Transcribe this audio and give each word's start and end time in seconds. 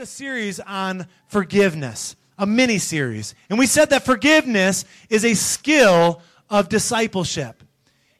a 0.00 0.06
series 0.06 0.58
on 0.58 1.06
forgiveness, 1.28 2.16
a 2.36 2.44
mini 2.44 2.78
series. 2.78 3.32
And 3.48 3.60
we 3.60 3.66
said 3.66 3.90
that 3.90 4.04
forgiveness 4.04 4.84
is 5.08 5.24
a 5.24 5.34
skill 5.34 6.20
of 6.50 6.68
discipleship. 6.68 7.62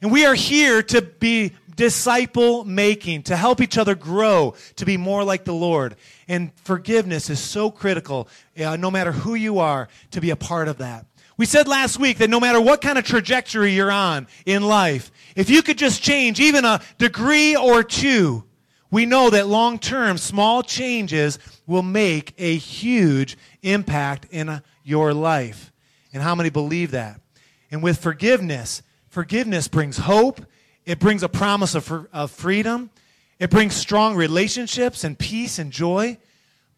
And 0.01 0.09
we 0.09 0.25
are 0.25 0.35
here 0.35 0.81
to 0.81 1.01
be 1.01 1.51
disciple 1.75 2.63
making, 2.63 3.23
to 3.23 3.35
help 3.35 3.59
each 3.59 3.77
other 3.77 3.93
grow, 3.93 4.53
to 4.77 4.85
be 4.85 4.95
more 4.95 5.25
like 5.25 5.43
the 5.43 5.53
Lord. 5.53 5.97
And 6.29 6.53
forgiveness 6.63 7.29
is 7.29 7.41
so 7.41 7.69
critical, 7.69 8.29
uh, 8.57 8.77
no 8.77 8.89
matter 8.89 9.11
who 9.11 9.35
you 9.35 9.59
are, 9.59 9.89
to 10.11 10.21
be 10.21 10.29
a 10.29 10.37
part 10.37 10.69
of 10.69 10.77
that. 10.77 11.05
We 11.35 11.45
said 11.45 11.67
last 11.67 11.99
week 11.99 12.19
that 12.19 12.29
no 12.29 12.39
matter 12.39 12.61
what 12.61 12.79
kind 12.79 12.97
of 12.97 13.03
trajectory 13.03 13.73
you're 13.73 13.91
on 13.91 14.27
in 14.45 14.63
life, 14.63 15.11
if 15.35 15.49
you 15.49 15.61
could 15.61 15.77
just 15.77 16.01
change 16.01 16.39
even 16.39 16.63
a 16.63 16.81
degree 16.99 17.53
or 17.53 17.83
two, 17.83 18.44
we 18.95 19.05
know 19.05 19.29
that 19.29 19.45
long 19.47 19.77
term, 19.77 20.17
small 20.17 20.63
changes 20.63 21.37
will 21.67 21.81
make 21.81 22.33
a 22.37 22.55
huge 22.55 23.37
impact 23.61 24.25
in 24.31 24.61
your 24.85 25.13
life. 25.13 25.73
And 26.13 26.23
how 26.23 26.33
many 26.33 26.49
believe 26.49 26.91
that? 26.91 27.19
And 27.69 27.83
with 27.83 27.97
forgiveness, 27.97 28.81
forgiveness 29.09 29.67
brings 29.67 29.97
hope, 29.97 30.45
it 30.85 30.97
brings 30.97 31.23
a 31.23 31.27
promise 31.27 31.75
of, 31.75 32.07
of 32.13 32.31
freedom, 32.31 32.89
it 33.37 33.49
brings 33.49 33.75
strong 33.75 34.15
relationships 34.15 35.03
and 35.03 35.19
peace 35.19 35.59
and 35.59 35.73
joy. 35.73 36.17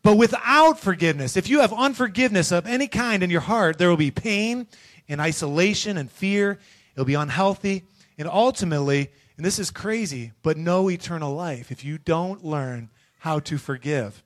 But 0.02 0.18
without 0.18 0.80
forgiveness, 0.80 1.38
if 1.38 1.48
you 1.48 1.60
have 1.60 1.72
unforgiveness 1.72 2.52
of 2.52 2.66
any 2.66 2.88
kind 2.88 3.22
in 3.22 3.30
your 3.30 3.42
heart, 3.42 3.78
there 3.78 3.90
will 3.92 3.96
be 3.96 4.10
pain 4.10 4.66
and 5.08 5.22
isolation 5.22 5.98
and 5.98 6.12
fear. 6.12 6.58
It'll 6.96 7.06
be 7.06 7.14
unhealthy. 7.14 7.84
And 8.18 8.28
ultimately, 8.28 9.12
and 9.38 9.46
this 9.46 9.60
is 9.60 9.70
crazy, 9.70 10.34
but 10.42 10.58
no 10.58 10.90
eternal 10.90 11.34
life 11.34 11.72
if 11.72 11.86
you 11.86 12.00
don't 12.00 12.44
learn 12.44 12.90
how 13.20 13.40
to 13.42 13.58
forgive. 13.58 14.24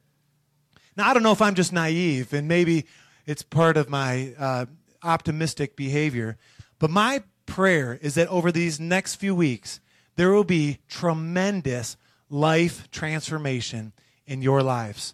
Now, 0.96 1.10
I 1.10 1.14
don't 1.14 1.24
know 1.24 1.34
if 1.34 1.42
I'm 1.42 1.56
just 1.56 1.74
naive, 1.74 2.34
and 2.34 2.48
maybe 2.48 2.86
it's 3.26 3.44
part 3.44 3.78
of 3.78 3.90
my 3.90 4.34
uh, 4.40 4.66
optimistic 5.04 5.76
behavior, 5.76 6.38
but 6.80 6.90
my 6.90 7.24
prayer 7.46 8.00
is 8.02 8.16
that 8.16 8.30
over 8.30 8.52
these 8.52 8.80
next 8.80 9.16
few 9.16 9.36
weeks, 9.36 9.82
there 10.16 10.32
will 10.32 10.44
be 10.44 10.80
tremendous 10.88 11.98
life 12.30 12.90
transformation 12.92 13.94
in 14.26 14.42
your 14.42 14.64
lives. 14.64 15.14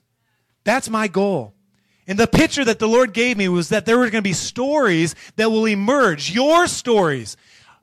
That's 0.63 0.89
my 0.89 1.07
goal. 1.07 1.53
And 2.07 2.17
the 2.17 2.27
picture 2.27 2.63
that 2.63 2.79
the 2.79 2.87
Lord 2.87 3.13
gave 3.13 3.37
me 3.37 3.49
was 3.49 3.69
that 3.69 3.85
there 3.85 3.97
were 3.97 4.09
going 4.09 4.23
to 4.23 4.29
be 4.29 4.33
stories 4.33 5.15
that 5.35 5.51
will 5.51 5.65
emerge, 5.65 6.31
your 6.31 6.67
stories 6.67 7.35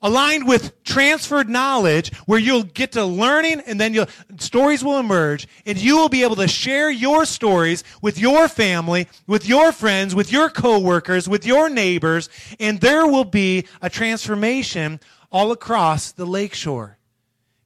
aligned 0.04 0.46
with 0.46 0.84
transferred 0.84 1.48
knowledge 1.48 2.14
where 2.26 2.38
you'll 2.38 2.62
get 2.62 2.92
to 2.92 3.04
learning 3.04 3.60
and 3.66 3.80
then 3.80 3.94
you'll, 3.94 4.06
stories 4.38 4.84
will 4.84 4.98
emerge 4.98 5.48
and 5.64 5.78
you 5.78 5.96
will 5.96 6.10
be 6.10 6.22
able 6.22 6.36
to 6.36 6.46
share 6.46 6.90
your 6.90 7.24
stories 7.24 7.82
with 8.02 8.18
your 8.18 8.46
family, 8.46 9.08
with 9.26 9.48
your 9.48 9.72
friends, 9.72 10.14
with 10.14 10.30
your 10.30 10.50
coworkers, 10.50 11.26
with 11.26 11.46
your 11.46 11.70
neighbors, 11.70 12.28
and 12.60 12.80
there 12.80 13.06
will 13.06 13.24
be 13.24 13.66
a 13.80 13.88
transformation 13.88 15.00
all 15.32 15.50
across 15.50 16.12
the 16.12 16.26
lakeshore, 16.26 16.98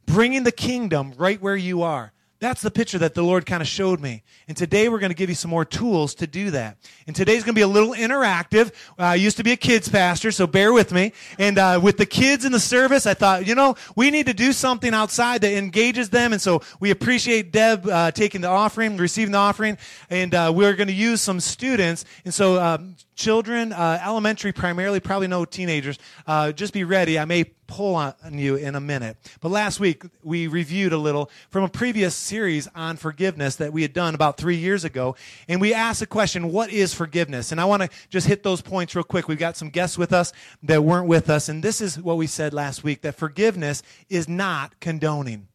bringing 0.07 0.45
the 0.45 0.53
kingdom 0.53 1.13
right 1.19 1.43
where 1.43 1.57
you 1.57 1.83
are. 1.83 2.13
That's 2.41 2.63
the 2.63 2.71
picture 2.71 2.99
that 2.99 3.15
the 3.15 3.23
Lord 3.23 3.47
kind 3.47 3.61
of 3.61 3.67
showed 3.67 3.99
me. 3.99 4.23
And 4.47 4.57
today 4.57 4.89
we're 4.89 5.01
going 5.01 5.11
to 5.11 5.17
give 5.17 5.29
you 5.29 5.35
some 5.35 5.51
more 5.51 5.65
tools 5.65 6.15
to 6.17 6.27
do 6.29 6.53
that. 6.53 6.79
And 7.09 7.17
today's 7.17 7.43
going 7.43 7.55
to 7.55 7.59
be 7.59 7.63
a 7.63 7.69
little 7.69 7.95
interactive. 7.95 8.69
Uh, 8.97 9.03
I 9.03 9.15
used 9.17 9.39
to 9.39 9.43
be 9.43 9.51
a 9.51 9.57
kids 9.57 9.89
pastor, 9.89 10.31
so 10.31 10.47
bear 10.47 10.73
with 10.73 10.93
me. 10.93 11.13
And 11.37 11.59
uh, 11.59 11.81
with 11.83 11.97
the 11.97 12.07
kids 12.07 12.45
in 12.45 12.53
the 12.53 12.61
service, 12.61 13.07
I 13.07 13.15
thought, 13.15 13.45
you 13.45 13.57
know, 13.57 13.75
we 13.97 14.13
need 14.13 14.27
to 14.27 14.35
do 14.35 14.53
something 14.53 14.95
outside 14.95 15.41
that 15.41 15.53
engages 15.53 16.11
them. 16.11 16.33
And 16.33 16.41
so 16.41 16.63
we 16.79 16.93
appreciate 16.93 17.51
Deb 17.51 17.89
uh, 17.89 18.13
taking 18.13 18.41
the 18.41 18.49
offering, 18.49 18.97
receiving 18.99 19.33
the 19.33 19.39
offering. 19.39 19.77
And 20.09 20.33
uh, 20.33 20.53
we're 20.55 20.75
going 20.75 20.89
to 20.89 20.95
use 20.95 21.21
some 21.21 21.41
students. 21.41 22.05
And 22.25 22.33
so 22.33 22.63
um, 22.63 22.95
children, 23.19 23.73
uh, 23.73 24.01
elementary 24.03 24.53
primarily, 24.53 25.01
probably 25.01 25.27
no 25.27 25.45
teenagers, 25.45 25.99
uh, 26.27 26.53
just 26.53 26.73
be 26.73 26.85
ready. 26.85 27.19
I 27.19 27.25
may 27.25 27.45
pull 27.67 27.97
on 27.97 28.15
you 28.33 28.55
in 28.55 28.77
a 28.77 28.81
minute. 28.81 29.17
But 29.41 29.51
last 29.51 29.81
week, 29.81 30.05
we 30.23 30.47
reviewed 30.47 30.93
a 30.93 30.97
little 30.97 31.29
from 31.51 31.65
a 31.65 31.69
previous 31.69 32.15
series 32.15 32.69
on 32.75 32.97
forgiveness 32.97 33.57
that 33.57 33.73
we 33.73 33.83
had 33.83 33.93
done 33.93 34.15
about 34.15 34.39
three 34.39 34.57
years 34.57 34.85
ago. 34.85 35.17
And 35.49 35.61
we 35.61 35.75
asked 35.75 36.01
the 36.01 36.07
question, 36.07 36.51
what 36.51 36.71
is 36.71 36.95
forgiveness? 36.95 37.53
And 37.53 37.61
I 37.61 37.67
want 37.67 37.83
to 37.83 37.91
just 38.09 38.27
hit 38.27 38.43
those 38.43 38.63
points 38.63 38.95
real 38.95 39.05
quick. 39.05 39.29
We've 39.29 39.37
got 39.37 39.57
some 39.57 39.69
guests 39.69 39.99
with 39.99 40.13
us 40.13 40.33
that 40.63 40.83
weren't 40.83 41.09
with 41.09 41.29
us. 41.29 41.49
And 41.49 41.63
this 41.63 41.81
is 41.81 42.01
what 42.01 42.17
we 42.17 42.27
said 42.27 42.55
last 42.55 42.85
week 42.85 43.03
that 43.03 43.17
forgiveness 43.17 43.83
is 44.09 44.29
not 44.29 44.79
condoning. 44.81 45.49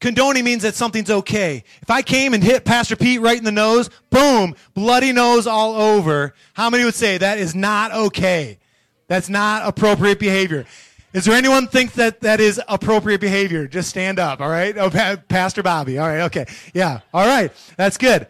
Condoning 0.00 0.44
means 0.44 0.62
that 0.62 0.74
something's 0.74 1.10
okay. 1.10 1.64
If 1.80 1.90
I 1.90 2.02
came 2.02 2.34
and 2.34 2.44
hit 2.44 2.64
Pastor 2.64 2.96
Pete 2.96 3.20
right 3.20 3.38
in 3.38 3.44
the 3.44 3.52
nose, 3.52 3.88
boom, 4.10 4.54
bloody 4.74 5.12
nose 5.12 5.46
all 5.46 5.74
over, 5.74 6.34
how 6.52 6.68
many 6.68 6.84
would 6.84 6.94
say 6.94 7.16
that 7.18 7.38
is 7.38 7.54
not 7.54 7.92
okay? 7.92 8.58
That's 9.08 9.28
not 9.28 9.66
appropriate 9.66 10.18
behavior. 10.18 10.66
Is 11.14 11.24
there 11.24 11.34
anyone 11.34 11.66
think 11.66 11.94
that 11.94 12.20
that 12.20 12.40
is 12.40 12.60
appropriate 12.68 13.22
behavior? 13.22 13.66
Just 13.66 13.88
stand 13.88 14.18
up, 14.18 14.40
all 14.40 14.50
right? 14.50 14.76
Oh, 14.76 14.90
pa- 14.90 15.16
Pastor 15.28 15.62
Bobby. 15.62 15.98
All 15.98 16.06
right, 16.06 16.22
okay. 16.22 16.44
Yeah, 16.74 17.00
all 17.14 17.26
right. 17.26 17.50
That's 17.78 17.96
good. 17.96 18.26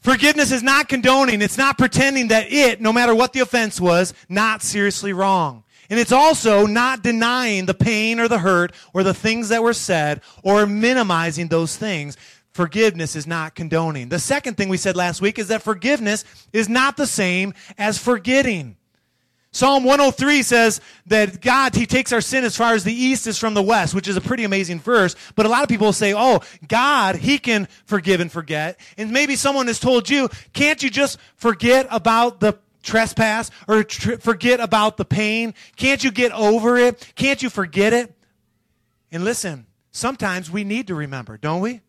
Forgiveness 0.00 0.52
is 0.52 0.62
not 0.62 0.88
condoning. 0.88 1.42
It's 1.42 1.58
not 1.58 1.76
pretending 1.76 2.28
that 2.28 2.50
it, 2.52 2.80
no 2.80 2.92
matter 2.92 3.14
what 3.14 3.32
the 3.32 3.40
offense 3.40 3.80
was, 3.80 4.14
not 4.28 4.62
seriously 4.62 5.12
wrong. 5.12 5.63
And 5.90 5.98
it's 5.98 6.12
also 6.12 6.66
not 6.66 7.02
denying 7.02 7.66
the 7.66 7.74
pain 7.74 8.20
or 8.20 8.28
the 8.28 8.38
hurt 8.38 8.72
or 8.92 9.02
the 9.02 9.14
things 9.14 9.48
that 9.50 9.62
were 9.62 9.72
said 9.72 10.20
or 10.42 10.66
minimizing 10.66 11.48
those 11.48 11.76
things. 11.76 12.16
Forgiveness 12.52 13.16
is 13.16 13.26
not 13.26 13.54
condoning. 13.54 14.08
The 14.08 14.18
second 14.18 14.56
thing 14.56 14.68
we 14.68 14.76
said 14.76 14.96
last 14.96 15.20
week 15.20 15.38
is 15.38 15.48
that 15.48 15.62
forgiveness 15.62 16.24
is 16.52 16.68
not 16.68 16.96
the 16.96 17.06
same 17.06 17.52
as 17.76 17.98
forgetting. 17.98 18.76
Psalm 19.54 19.84
103 19.84 20.42
says 20.42 20.80
that 21.06 21.40
God, 21.40 21.76
He 21.76 21.86
takes 21.86 22.12
our 22.12 22.20
sin 22.20 22.42
as 22.42 22.56
far 22.56 22.74
as 22.74 22.82
the 22.82 22.92
east 22.92 23.28
is 23.28 23.38
from 23.38 23.54
the 23.54 23.62
west, 23.62 23.94
which 23.94 24.08
is 24.08 24.16
a 24.16 24.20
pretty 24.20 24.42
amazing 24.42 24.80
verse. 24.80 25.14
But 25.36 25.46
a 25.46 25.48
lot 25.48 25.62
of 25.62 25.68
people 25.68 25.92
say, 25.92 26.12
oh, 26.12 26.40
God, 26.66 27.14
He 27.14 27.38
can 27.38 27.68
forgive 27.86 28.18
and 28.20 28.32
forget. 28.32 28.80
And 28.98 29.12
maybe 29.12 29.36
someone 29.36 29.68
has 29.68 29.78
told 29.78 30.10
you, 30.10 30.28
can't 30.52 30.82
you 30.82 30.90
just 30.90 31.20
forget 31.36 31.86
about 31.92 32.40
the 32.40 32.58
trespass 32.84 33.50
or 33.66 33.82
tr- 33.82 34.16
forget 34.16 34.60
about 34.60 34.96
the 34.96 35.04
pain? 35.04 35.54
Can't 35.76 36.04
you 36.04 36.12
get 36.12 36.30
over 36.32 36.76
it? 36.76 37.12
Can't 37.16 37.42
you 37.42 37.50
forget 37.50 37.92
it? 37.92 38.14
And 39.10 39.24
listen, 39.24 39.66
sometimes 39.90 40.50
we 40.50 40.62
need 40.62 40.86
to 40.88 40.94
remember, 40.94 41.36
don't 41.36 41.60
we? 41.60 41.80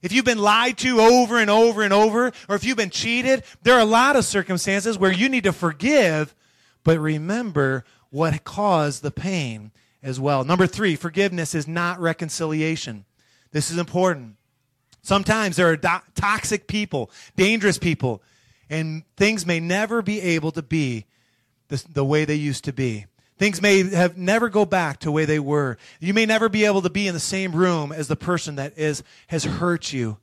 If 0.00 0.12
you've 0.12 0.24
been 0.24 0.38
lied 0.38 0.78
to 0.78 1.00
over 1.00 1.38
and 1.38 1.50
over 1.50 1.82
and 1.82 1.92
over, 1.92 2.32
or 2.48 2.54
if 2.54 2.62
you've 2.62 2.76
been 2.76 2.90
cheated, 2.90 3.42
there 3.62 3.74
are 3.74 3.80
a 3.80 3.84
lot 3.84 4.14
of 4.14 4.24
circumstances 4.24 4.96
where 4.96 5.12
you 5.12 5.28
need 5.28 5.44
to 5.44 5.52
forgive, 5.52 6.34
but 6.84 6.98
remember 6.98 7.84
what 8.10 8.44
caused 8.44 9.02
the 9.02 9.10
pain 9.10 9.72
as 10.02 10.20
well. 10.20 10.44
Number 10.44 10.66
three, 10.66 10.94
forgiveness 10.94 11.54
is 11.54 11.66
not 11.66 11.98
reconciliation. 12.00 13.04
This 13.50 13.70
is 13.70 13.78
important. 13.78 14.36
Sometimes 15.02 15.56
there 15.56 15.68
are 15.68 15.76
do- 15.76 15.88
toxic 16.14 16.68
people, 16.68 17.10
dangerous 17.36 17.78
people 17.78 18.22
and 18.70 19.02
things 19.16 19.46
may 19.46 19.60
never 19.60 20.02
be 20.02 20.20
able 20.20 20.50
to 20.52 20.62
be 20.62 21.06
the, 21.68 21.82
the 21.92 22.04
way 22.04 22.24
they 22.24 22.34
used 22.34 22.64
to 22.64 22.72
be. 22.72 23.06
Things 23.38 23.62
may 23.62 23.84
have 23.90 24.18
never 24.18 24.48
go 24.48 24.64
back 24.64 24.98
to 25.00 25.12
way 25.12 25.24
they 25.24 25.38
were. 25.38 25.78
You 26.00 26.12
may 26.12 26.26
never 26.26 26.48
be 26.48 26.64
able 26.64 26.82
to 26.82 26.90
be 26.90 27.06
in 27.06 27.14
the 27.14 27.20
same 27.20 27.54
room 27.54 27.92
as 27.92 28.08
the 28.08 28.16
person 28.16 28.56
that 28.56 28.76
is 28.76 29.04
has 29.28 29.44
hurt 29.44 29.92
you. 29.92 30.18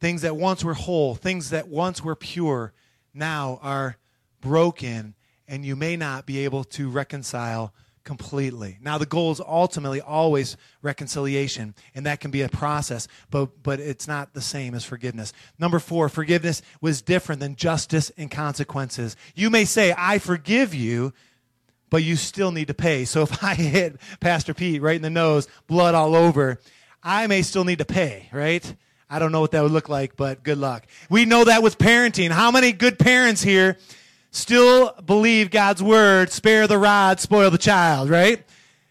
Things 0.00 0.22
that 0.22 0.36
once 0.36 0.62
were 0.62 0.74
whole, 0.74 1.14
things 1.14 1.50
that 1.50 1.66
once 1.68 2.04
were 2.04 2.14
pure, 2.14 2.72
now 3.12 3.58
are 3.62 3.96
broken, 4.40 5.14
and 5.48 5.64
you 5.64 5.74
may 5.74 5.96
not 5.96 6.26
be 6.26 6.44
able 6.44 6.62
to 6.64 6.88
reconcile 6.88 7.72
completely. 8.04 8.78
Now, 8.80 8.98
the 8.98 9.06
goal 9.06 9.32
is 9.32 9.40
ultimately 9.40 10.00
always 10.00 10.56
reconciliation, 10.82 11.74
and 11.94 12.06
that 12.06 12.20
can 12.20 12.30
be 12.30 12.42
a 12.42 12.48
process, 12.48 13.08
but, 13.30 13.62
but 13.62 13.80
it's 13.80 14.06
not 14.06 14.34
the 14.34 14.40
same 14.40 14.74
as 14.74 14.84
forgiveness. 14.84 15.32
Number 15.58 15.78
four, 15.78 16.08
forgiveness 16.08 16.62
was 16.80 17.02
different 17.02 17.40
than 17.40 17.56
justice 17.56 18.10
and 18.16 18.30
consequences. 18.30 19.16
You 19.34 19.50
may 19.50 19.64
say, 19.64 19.94
I 19.96 20.18
forgive 20.18 20.74
you, 20.74 21.12
but 21.90 22.02
you 22.02 22.16
still 22.16 22.52
need 22.52 22.68
to 22.68 22.74
pay. 22.74 23.04
So 23.04 23.22
if 23.24 23.42
I 23.42 23.54
hit 23.54 23.96
Pastor 24.20 24.54
Pete 24.54 24.82
right 24.82 24.96
in 24.96 25.02
the 25.02 25.10
nose, 25.10 25.48
blood 25.66 25.94
all 25.94 26.14
over, 26.14 26.60
I 27.02 27.26
may 27.26 27.42
still 27.42 27.64
need 27.64 27.78
to 27.78 27.84
pay, 27.84 28.28
right? 28.32 28.74
I 29.08 29.18
don't 29.18 29.32
know 29.32 29.40
what 29.40 29.52
that 29.52 29.62
would 29.62 29.72
look 29.72 29.88
like, 29.88 30.16
but 30.16 30.42
good 30.42 30.58
luck. 30.58 30.86
We 31.08 31.24
know 31.24 31.44
that 31.44 31.62
with 31.62 31.78
parenting. 31.78 32.30
How 32.30 32.50
many 32.50 32.72
good 32.72 32.98
parents 32.98 33.42
here? 33.42 33.76
Still 34.34 34.92
believe 35.06 35.50
God's 35.50 35.82
word, 35.82 36.30
spare 36.30 36.66
the 36.66 36.78
rod, 36.78 37.20
spoil 37.20 37.50
the 37.50 37.58
child, 37.58 38.10
right? 38.10 38.44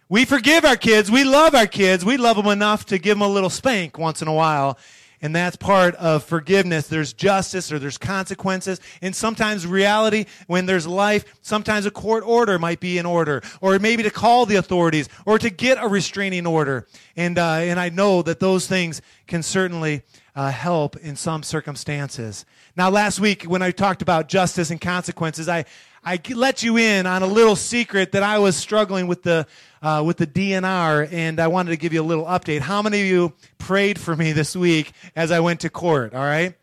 We 0.10 0.26
forgive 0.26 0.64
our 0.64 0.76
kids. 0.76 1.12
We 1.12 1.24
love 1.24 1.54
our 1.54 1.68
kids. 1.68 2.06
We 2.06 2.18
love 2.18 2.38
them 2.38 2.48
enough 2.48 2.86
to 2.88 2.98
give 2.98 3.18
them 3.18 3.22
a 3.22 3.28
little 3.28 3.50
spank 3.50 3.98
once 3.98 4.22
in 4.22 4.28
a 4.28 4.34
while. 4.34 4.78
And 5.22 5.34
that's 5.34 5.56
part 5.56 5.96
of 5.96 6.24
forgiveness. 6.24 6.88
There's 6.88 7.14
justice 7.14 7.72
or 7.72 7.80
there's 7.80 7.98
consequences. 7.98 8.82
And 9.02 9.16
sometimes 9.16 9.66
reality, 9.66 10.26
when 10.48 10.66
there's 10.66 10.86
life, 10.86 11.24
sometimes 11.42 11.86
a 11.86 11.92
court 11.92 12.24
order 12.28 12.60
might 12.60 12.82
be 12.82 12.98
in 12.98 13.06
order. 13.06 13.42
Or 13.62 13.80
maybe 13.80 14.04
to 14.04 14.12
call 14.12 14.46
the 14.46 14.58
authorities 14.58 15.08
or 15.26 15.40
to 15.40 15.50
get 15.50 15.82
a 15.82 15.88
restraining 15.88 16.46
order. 16.46 16.88
And, 17.16 17.38
uh, 17.38 17.54
and 17.54 17.80
I 17.80 17.90
know 17.90 18.22
that 18.22 18.42
those 18.42 18.68
things 18.68 19.02
can 19.26 19.44
certainly 19.44 20.04
uh, 20.36 20.52
help 20.52 20.98
in 20.98 21.16
some 21.16 21.42
circumstances. 21.42 22.46
Now, 22.76 22.90
last 22.90 23.20
week 23.20 23.44
when 23.44 23.62
I 23.62 23.70
talked 23.70 24.02
about 24.02 24.28
justice 24.28 24.72
and 24.72 24.82
consequences, 24.82 25.48
I, 25.48 25.66
I 26.04 26.20
let 26.34 26.64
you 26.64 26.78
in 26.78 27.06
on 27.06 27.22
a 27.22 27.28
little 27.28 27.56
secret 27.56 28.14
that 28.14 28.24
I 28.24 28.40
was 28.40 28.56
struggling 28.56 29.06
with 29.06 29.22
the, 29.22 29.46
uh, 29.84 30.02
with 30.04 30.18
the 30.18 30.26
DNR, 30.26 31.08
and 31.14 31.40
I 31.40 31.48
wanted 31.48 31.70
to 31.70 31.78
give 31.78 31.94
you 31.94 32.02
a 32.02 32.04
little 32.04 32.26
update. 32.26 32.62
How 32.62 32.82
many 32.82 33.02
of 33.02 33.08
you 33.08 33.34
prayed 33.60 34.00
for 34.00 34.16
me 34.16 34.32
this 34.32 34.56
week 34.56 34.92
as 35.16 35.30
I 35.30 35.40
went 35.40 35.60
to 35.60 35.70
court? 35.70 36.16
All 36.16 36.24
right. 36.24 36.56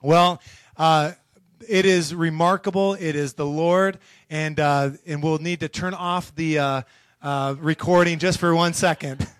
Well, 0.00 0.40
uh, 0.76 1.12
it 1.68 1.86
is 1.86 2.14
remarkable. 2.14 2.94
It 2.94 3.16
is 3.16 3.32
the 3.32 3.44
Lord, 3.44 3.98
and 4.30 4.60
uh, 4.60 4.90
and 5.06 5.22
we'll 5.22 5.38
need 5.38 5.60
to 5.60 5.68
turn 5.68 5.92
off 5.92 6.32
the 6.36 6.58
uh, 6.60 6.82
uh, 7.20 7.56
recording 7.58 8.20
just 8.20 8.38
for 8.38 8.54
one 8.54 8.74
second. 8.74 9.26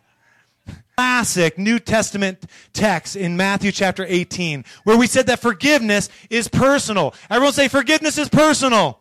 Classic 0.98 1.56
New 1.56 1.78
Testament 1.78 2.44
text 2.72 3.14
in 3.14 3.36
Matthew 3.36 3.70
chapter 3.70 4.04
18, 4.04 4.64
where 4.82 4.96
we 4.96 5.06
said 5.06 5.28
that 5.28 5.38
forgiveness 5.38 6.08
is 6.28 6.48
personal. 6.48 7.14
Everyone 7.30 7.52
say, 7.52 7.68
forgiveness 7.68 8.18
is 8.18 8.28
personal. 8.28 8.98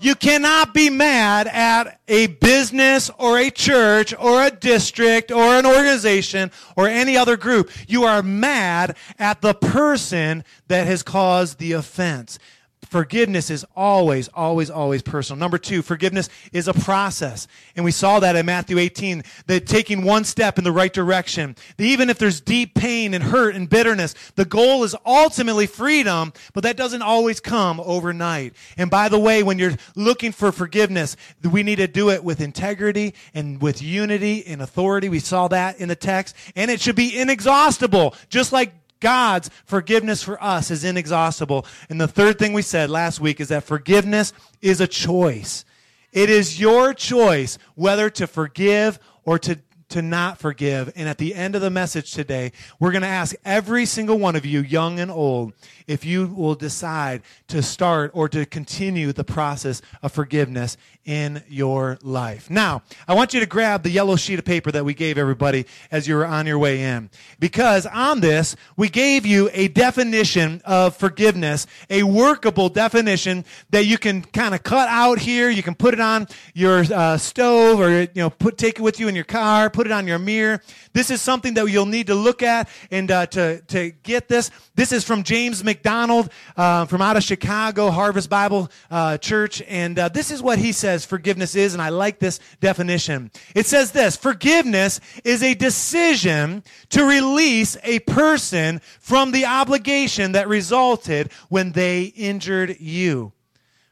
You 0.00 0.14
cannot 0.14 0.72
be 0.72 0.88
mad 0.88 1.46
at 1.46 2.00
a 2.08 2.28
business 2.28 3.10
or 3.18 3.36
a 3.36 3.50
church 3.50 4.14
or 4.18 4.44
a 4.46 4.50
district 4.50 5.30
or 5.30 5.42
an 5.42 5.66
organization 5.66 6.50
or 6.74 6.88
any 6.88 7.18
other 7.18 7.36
group. 7.36 7.70
You 7.86 8.04
are 8.04 8.22
mad 8.22 8.96
at 9.18 9.42
the 9.42 9.52
person 9.52 10.42
that 10.68 10.86
has 10.86 11.02
caused 11.02 11.58
the 11.58 11.72
offense. 11.72 12.38
Forgiveness 12.88 13.50
is 13.50 13.64
always, 13.74 14.28
always, 14.28 14.70
always 14.70 15.02
personal. 15.02 15.38
Number 15.38 15.58
two, 15.58 15.82
forgiveness 15.82 16.28
is 16.52 16.68
a 16.68 16.74
process. 16.74 17.48
And 17.74 17.84
we 17.84 17.90
saw 17.90 18.20
that 18.20 18.36
in 18.36 18.46
Matthew 18.46 18.78
18, 18.78 19.24
that 19.46 19.66
taking 19.66 20.02
one 20.02 20.24
step 20.24 20.58
in 20.58 20.64
the 20.64 20.72
right 20.72 20.92
direction, 20.92 21.56
even 21.78 22.08
if 22.10 22.18
there's 22.18 22.40
deep 22.40 22.74
pain 22.74 23.12
and 23.12 23.24
hurt 23.24 23.56
and 23.56 23.68
bitterness, 23.68 24.14
the 24.36 24.44
goal 24.44 24.84
is 24.84 24.94
ultimately 25.04 25.66
freedom, 25.66 26.32
but 26.54 26.62
that 26.62 26.76
doesn't 26.76 27.02
always 27.02 27.40
come 27.40 27.80
overnight. 27.80 28.54
And 28.76 28.90
by 28.90 29.08
the 29.08 29.18
way, 29.18 29.42
when 29.42 29.58
you're 29.58 29.76
looking 29.94 30.32
for 30.32 30.52
forgiveness, 30.52 31.16
we 31.42 31.62
need 31.62 31.76
to 31.76 31.88
do 31.88 32.10
it 32.10 32.22
with 32.22 32.40
integrity 32.40 33.14
and 33.34 33.60
with 33.60 33.82
unity 33.82 34.46
and 34.46 34.62
authority. 34.62 35.08
We 35.08 35.18
saw 35.18 35.48
that 35.48 35.80
in 35.80 35.88
the 35.88 35.96
text. 35.96 36.36
And 36.54 36.70
it 36.70 36.80
should 36.80 36.96
be 36.96 37.18
inexhaustible, 37.18 38.14
just 38.28 38.52
like 38.52 38.72
God's 39.06 39.50
forgiveness 39.66 40.24
for 40.24 40.42
us 40.42 40.72
is 40.72 40.82
inexhaustible. 40.82 41.64
And 41.88 42.00
the 42.00 42.08
third 42.08 42.40
thing 42.40 42.52
we 42.52 42.62
said 42.62 42.90
last 42.90 43.20
week 43.20 43.40
is 43.40 43.50
that 43.50 43.62
forgiveness 43.62 44.32
is 44.60 44.80
a 44.80 44.88
choice. 44.88 45.64
It 46.10 46.28
is 46.28 46.58
your 46.58 46.92
choice 46.92 47.56
whether 47.76 48.10
to 48.10 48.26
forgive 48.26 48.98
or 49.24 49.38
to 49.38 49.60
to 49.88 50.02
not 50.02 50.38
forgive. 50.38 50.92
And 50.96 51.08
at 51.08 51.18
the 51.18 51.34
end 51.34 51.54
of 51.54 51.60
the 51.60 51.70
message 51.70 52.12
today, 52.12 52.52
we're 52.80 52.92
going 52.92 53.02
to 53.02 53.08
ask 53.08 53.34
every 53.44 53.86
single 53.86 54.18
one 54.18 54.36
of 54.36 54.44
you, 54.44 54.60
young 54.60 54.98
and 54.98 55.10
old, 55.10 55.52
if 55.86 56.04
you 56.04 56.26
will 56.26 56.54
decide 56.54 57.22
to 57.48 57.62
start 57.62 58.10
or 58.14 58.28
to 58.28 58.44
continue 58.46 59.12
the 59.12 59.24
process 59.24 59.82
of 60.02 60.12
forgiveness 60.12 60.76
in 61.04 61.42
your 61.48 61.98
life. 62.02 62.50
Now, 62.50 62.82
I 63.06 63.14
want 63.14 63.32
you 63.32 63.40
to 63.40 63.46
grab 63.46 63.84
the 63.84 63.90
yellow 63.90 64.16
sheet 64.16 64.40
of 64.40 64.44
paper 64.44 64.72
that 64.72 64.84
we 64.84 64.92
gave 64.92 65.18
everybody 65.18 65.66
as 65.92 66.08
you 66.08 66.16
were 66.16 66.26
on 66.26 66.46
your 66.46 66.58
way 66.58 66.82
in. 66.82 67.08
Because 67.38 67.86
on 67.86 68.20
this, 68.20 68.56
we 68.76 68.88
gave 68.88 69.24
you 69.24 69.48
a 69.52 69.68
definition 69.68 70.60
of 70.64 70.96
forgiveness, 70.96 71.68
a 71.88 72.02
workable 72.02 72.68
definition 72.68 73.44
that 73.70 73.86
you 73.86 73.98
can 73.98 74.22
kind 74.22 74.54
of 74.54 74.64
cut 74.64 74.88
out 74.88 75.20
here. 75.20 75.48
You 75.48 75.62
can 75.62 75.76
put 75.76 75.94
it 75.94 76.00
on 76.00 76.26
your 76.54 76.84
uh, 76.92 77.16
stove 77.18 77.80
or, 77.80 78.00
you 78.00 78.08
know, 78.16 78.30
put, 78.30 78.58
take 78.58 78.80
it 78.80 78.82
with 78.82 78.98
you 78.98 79.06
in 79.06 79.14
your 79.14 79.24
car 79.24 79.70
put 79.76 79.86
it 79.86 79.92
on 79.92 80.06
your 80.06 80.18
mirror. 80.18 80.62
This 80.94 81.10
is 81.10 81.20
something 81.20 81.52
that 81.52 81.66
you'll 81.70 81.84
need 81.84 82.06
to 82.06 82.14
look 82.14 82.42
at 82.42 82.66
and 82.90 83.10
uh, 83.10 83.26
to, 83.26 83.60
to 83.60 83.90
get 84.02 84.26
this. 84.26 84.50
This 84.74 84.90
is 84.90 85.04
from 85.04 85.22
James 85.22 85.62
MacDonald 85.62 86.30
uh, 86.56 86.86
from 86.86 87.02
out 87.02 87.18
of 87.18 87.22
Chicago, 87.22 87.90
Harvest 87.90 88.30
Bible 88.30 88.70
uh, 88.90 89.18
Church. 89.18 89.60
And 89.68 89.98
uh, 89.98 90.08
this 90.08 90.30
is 90.30 90.42
what 90.42 90.58
he 90.58 90.72
says 90.72 91.04
forgiveness 91.04 91.54
is, 91.54 91.74
and 91.74 91.82
I 91.82 91.90
like 91.90 92.18
this 92.18 92.40
definition. 92.60 93.30
It 93.54 93.66
says 93.66 93.92
this 93.92 94.16
Forgiveness 94.16 94.98
is 95.24 95.42
a 95.42 95.52
decision 95.52 96.64
to 96.88 97.04
release 97.04 97.76
a 97.82 97.98
person 97.98 98.80
from 98.98 99.30
the 99.30 99.44
obligation 99.44 100.32
that 100.32 100.48
resulted 100.48 101.30
when 101.50 101.72
they 101.72 102.04
injured 102.04 102.80
you. 102.80 103.34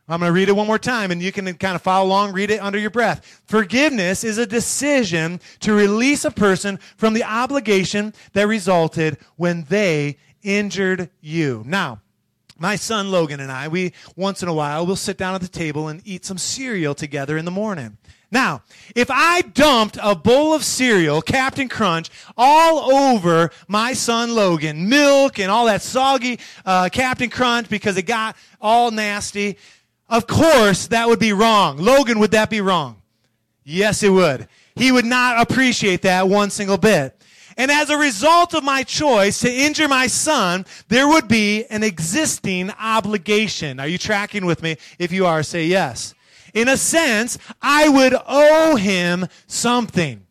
I'm 0.06 0.21
going 0.21 0.29
to 0.29 0.35
read 0.35 0.51
it 0.51 0.56
one 0.56 0.67
more 0.67 0.79
time 0.79 1.11
and 1.11 1.23
you 1.23 1.33
can 1.33 1.53
kind 1.55 1.75
of 1.75 1.83
follow 1.83 2.06
along, 2.06 2.33
read 2.33 2.51
it 2.51 2.61
under 2.61 2.79
your 2.79 2.91
breath. 2.91 3.43
Forgiveness 3.47 4.23
is 4.23 4.37
a 4.37 4.47
decision 4.47 5.41
to 5.61 5.73
release 5.73 6.27
a 6.27 6.31
person 6.31 6.79
from 6.97 7.15
the 7.15 7.25
obligation 7.25 8.12
that 8.35 8.47
resulted 8.47 9.17
when 9.37 9.65
they 9.65 10.19
injured 10.43 11.09
you. 11.23 11.62
Now, 11.67 12.03
my 12.59 12.77
son 12.77 13.11
Logan 13.11 13.41
and 13.41 13.51
I, 13.51 13.69
we 13.69 13.95
once 14.15 14.43
in 14.43 14.49
a 14.49 14.55
while 14.55 14.87
we'll 14.87 14.97
sit 14.97 15.17
down 15.17 15.35
at 15.35 15.41
the 15.41 15.49
table 15.49 15.89
and 15.89 16.03
eat 16.05 16.25
some 16.25 16.39
cereal 16.39 16.95
together 16.95 17.39
in 17.39 17.47
the 17.47 17.51
morning. 17.51 17.97
Now, 18.31 18.62
if 18.97 19.11
I 19.11 19.43
dumped 19.43 19.97
a 20.03 20.15
bowl 20.15 20.55
of 20.55 20.65
cereal, 20.65 21.23
Cap'n 21.23 21.69
Crunch, 21.69 22.11
all 22.37 22.93
over 22.93 23.51
my 23.69 23.93
son 23.93 24.35
Logan, 24.35 24.89
milk 24.89 25.39
and 25.39 25.51
all 25.51 25.67
that 25.67 25.83
soggy 25.83 26.41
uh, 26.67 26.89
Cap'n 26.91 27.31
Crunch 27.31 27.69
because 27.69 27.97
it 27.97 28.03
got 28.03 28.37
all 28.61 28.91
nasty, 28.91 29.56
of 30.09 30.27
course, 30.27 30.89
that 30.89 31.09
would 31.09 31.19
be 31.19 31.33
wrong. 31.33 31.79
Logan, 31.79 32.19
would 32.19 32.33
that 32.33 32.51
be 32.51 32.61
wrong? 32.61 33.03
Yes, 33.65 34.03
it 34.03 34.11
would. 34.11 34.49
He 34.75 34.93
would 34.93 35.05
not 35.05 35.41
appreciate 35.41 36.03
that 36.03 36.29
one 36.29 36.51
single 36.51 36.77
bit. 36.79 37.21
And 37.56 37.71
as 37.71 37.89
a 37.89 37.97
result 37.97 38.55
of 38.55 38.65
my 38.65 38.83
choice 38.83 39.41
to 39.41 39.51
injure 39.51 39.89
my 39.89 40.09
son, 40.09 40.67
there 40.89 41.06
would 41.06 41.29
be 41.29 41.65
an 41.67 41.83
existing 41.85 42.71
obligation. 42.73 43.79
Are 43.79 43.87
you 43.87 43.99
tracking 43.99 44.45
with 44.45 44.62
me? 44.62 44.77
If 44.99 45.12
you 45.12 45.27
are, 45.27 45.43
say 45.43 45.67
yes. 45.67 46.15
In 46.53 46.69
a 46.69 46.77
sense, 46.77 47.39
I 47.62 47.89
would 47.89 48.15
owe 48.27 48.77
him 48.77 49.27
something. 49.47 50.27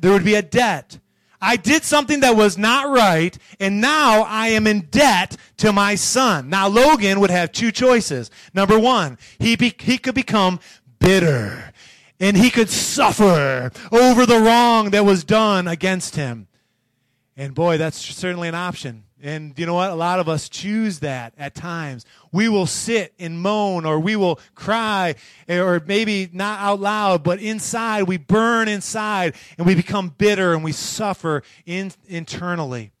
There 0.00 0.12
would 0.12 0.24
be 0.24 0.34
a 0.34 0.42
debt. 0.42 0.98
I 1.40 1.56
did 1.56 1.84
something 1.84 2.20
that 2.20 2.36
was 2.36 2.58
not 2.58 2.88
right, 2.88 3.36
and 3.60 3.80
now 3.80 4.22
I 4.22 4.48
am 4.48 4.66
in 4.66 4.82
debt 4.90 5.36
to 5.58 5.72
my 5.72 5.94
son. 5.94 6.48
Now, 6.48 6.68
Logan 6.68 7.20
would 7.20 7.30
have 7.30 7.52
two 7.52 7.70
choices. 7.70 8.30
Number 8.54 8.78
one, 8.78 9.18
he, 9.38 9.54
be, 9.54 9.74
he 9.78 9.98
could 9.98 10.14
become 10.14 10.58
bitter, 10.98 11.72
and 12.18 12.36
he 12.36 12.50
could 12.50 12.68
suffer 12.68 13.70
over 13.92 14.26
the 14.26 14.40
wrong 14.40 14.90
that 14.90 15.04
was 15.04 15.22
done 15.22 15.68
against 15.68 16.16
him. 16.16 16.48
And 17.36 17.54
boy, 17.54 17.78
that's 17.78 17.98
certainly 17.98 18.48
an 18.48 18.56
option. 18.56 19.04
And 19.22 19.58
you 19.58 19.66
know 19.66 19.74
what? 19.74 19.90
A 19.90 19.96
lot 19.96 20.20
of 20.20 20.28
us 20.28 20.48
choose 20.48 21.00
that 21.00 21.34
at 21.36 21.54
times. 21.54 22.06
We 22.32 22.48
will 22.48 22.66
sit 22.66 23.14
and 23.18 23.40
moan 23.40 23.84
or 23.84 23.98
we 23.98 24.14
will 24.14 24.38
cry 24.54 25.16
or 25.48 25.82
maybe 25.86 26.28
not 26.32 26.60
out 26.60 26.80
loud, 26.80 27.24
but 27.24 27.40
inside 27.40 28.04
we 28.04 28.16
burn 28.16 28.68
inside 28.68 29.34
and 29.56 29.66
we 29.66 29.74
become 29.74 30.14
bitter 30.16 30.54
and 30.54 30.62
we 30.62 30.72
suffer 30.72 31.42
in, 31.66 31.92
internally. 32.06 32.92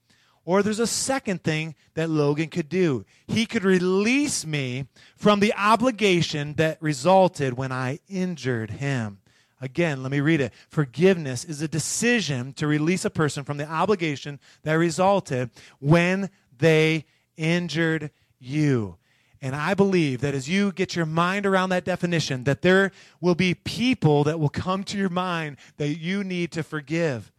Or 0.44 0.62
there's 0.62 0.80
a 0.80 0.86
second 0.86 1.44
thing 1.44 1.74
that 1.94 2.08
Logan 2.08 2.48
could 2.48 2.70
do. 2.70 3.04
He 3.26 3.44
could 3.44 3.64
release 3.64 4.46
me 4.46 4.86
from 5.14 5.40
the 5.40 5.52
obligation 5.54 6.54
that 6.54 6.78
resulted 6.80 7.52
when 7.52 7.70
I 7.70 8.00
injured 8.08 8.70
him. 8.70 9.18
Again, 9.60 10.02
let 10.02 10.12
me 10.12 10.20
read 10.20 10.40
it. 10.40 10.52
Forgiveness 10.68 11.44
is 11.44 11.62
a 11.62 11.68
decision 11.68 12.52
to 12.54 12.66
release 12.66 13.04
a 13.04 13.10
person 13.10 13.44
from 13.44 13.56
the 13.56 13.68
obligation 13.68 14.38
that 14.62 14.74
resulted 14.74 15.50
when 15.80 16.30
they 16.58 17.04
injured 17.36 18.10
you. 18.38 18.96
And 19.40 19.54
I 19.54 19.74
believe 19.74 20.20
that 20.20 20.34
as 20.34 20.48
you 20.48 20.72
get 20.72 20.96
your 20.96 21.06
mind 21.06 21.46
around 21.46 21.70
that 21.70 21.84
definition, 21.84 22.44
that 22.44 22.62
there 22.62 22.90
will 23.20 23.36
be 23.36 23.54
people 23.54 24.24
that 24.24 24.40
will 24.40 24.48
come 24.48 24.82
to 24.84 24.98
your 24.98 25.08
mind 25.08 25.58
that 25.76 25.98
you 25.98 26.24
need 26.24 26.50
to 26.52 26.62
forgive. 26.62 27.32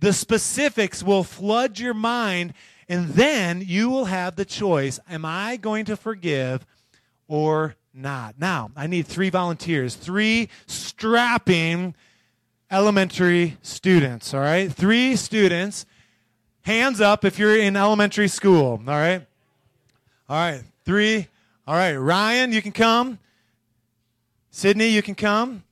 The 0.00 0.12
specifics 0.12 1.02
will 1.02 1.24
flood 1.24 1.78
your 1.78 1.94
mind, 1.94 2.52
and 2.88 3.08
then 3.08 3.62
you 3.66 3.88
will 3.88 4.04
have 4.06 4.36
the 4.36 4.44
choice 4.44 5.00
Am 5.08 5.24
I 5.24 5.56
going 5.56 5.86
to 5.86 5.96
forgive 5.96 6.66
or 7.26 7.76
not. 7.98 8.38
Now, 8.38 8.70
I 8.76 8.86
need 8.86 9.06
three 9.06 9.30
volunteers, 9.30 9.94
three 9.94 10.48
strapping 10.66 11.94
elementary 12.70 13.56
students, 13.62 14.32
all 14.32 14.40
right? 14.40 14.72
Three 14.72 15.16
students. 15.16 15.86
Hands 16.62 17.00
up 17.00 17.24
if 17.24 17.38
you're 17.38 17.58
in 17.58 17.76
elementary 17.76 18.28
school, 18.28 18.82
all 18.86 18.94
right? 18.94 19.26
All 20.28 20.36
right, 20.36 20.62
three. 20.84 21.26
All 21.66 21.74
right, 21.74 21.96
Ryan, 21.96 22.52
you 22.52 22.62
can 22.62 22.72
come. 22.72 23.18
Sydney, 24.50 24.88
you 24.88 25.02
can 25.02 25.14
come. 25.14 25.62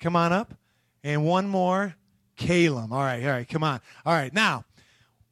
Come 0.00 0.16
on 0.16 0.32
up. 0.32 0.54
And 1.02 1.24
one 1.24 1.48
more, 1.48 1.94
Caleb. 2.36 2.92
All 2.92 3.00
right, 3.00 3.24
all 3.24 3.30
right, 3.30 3.48
come 3.48 3.64
on. 3.64 3.80
All 4.04 4.12
right, 4.12 4.32
now, 4.32 4.64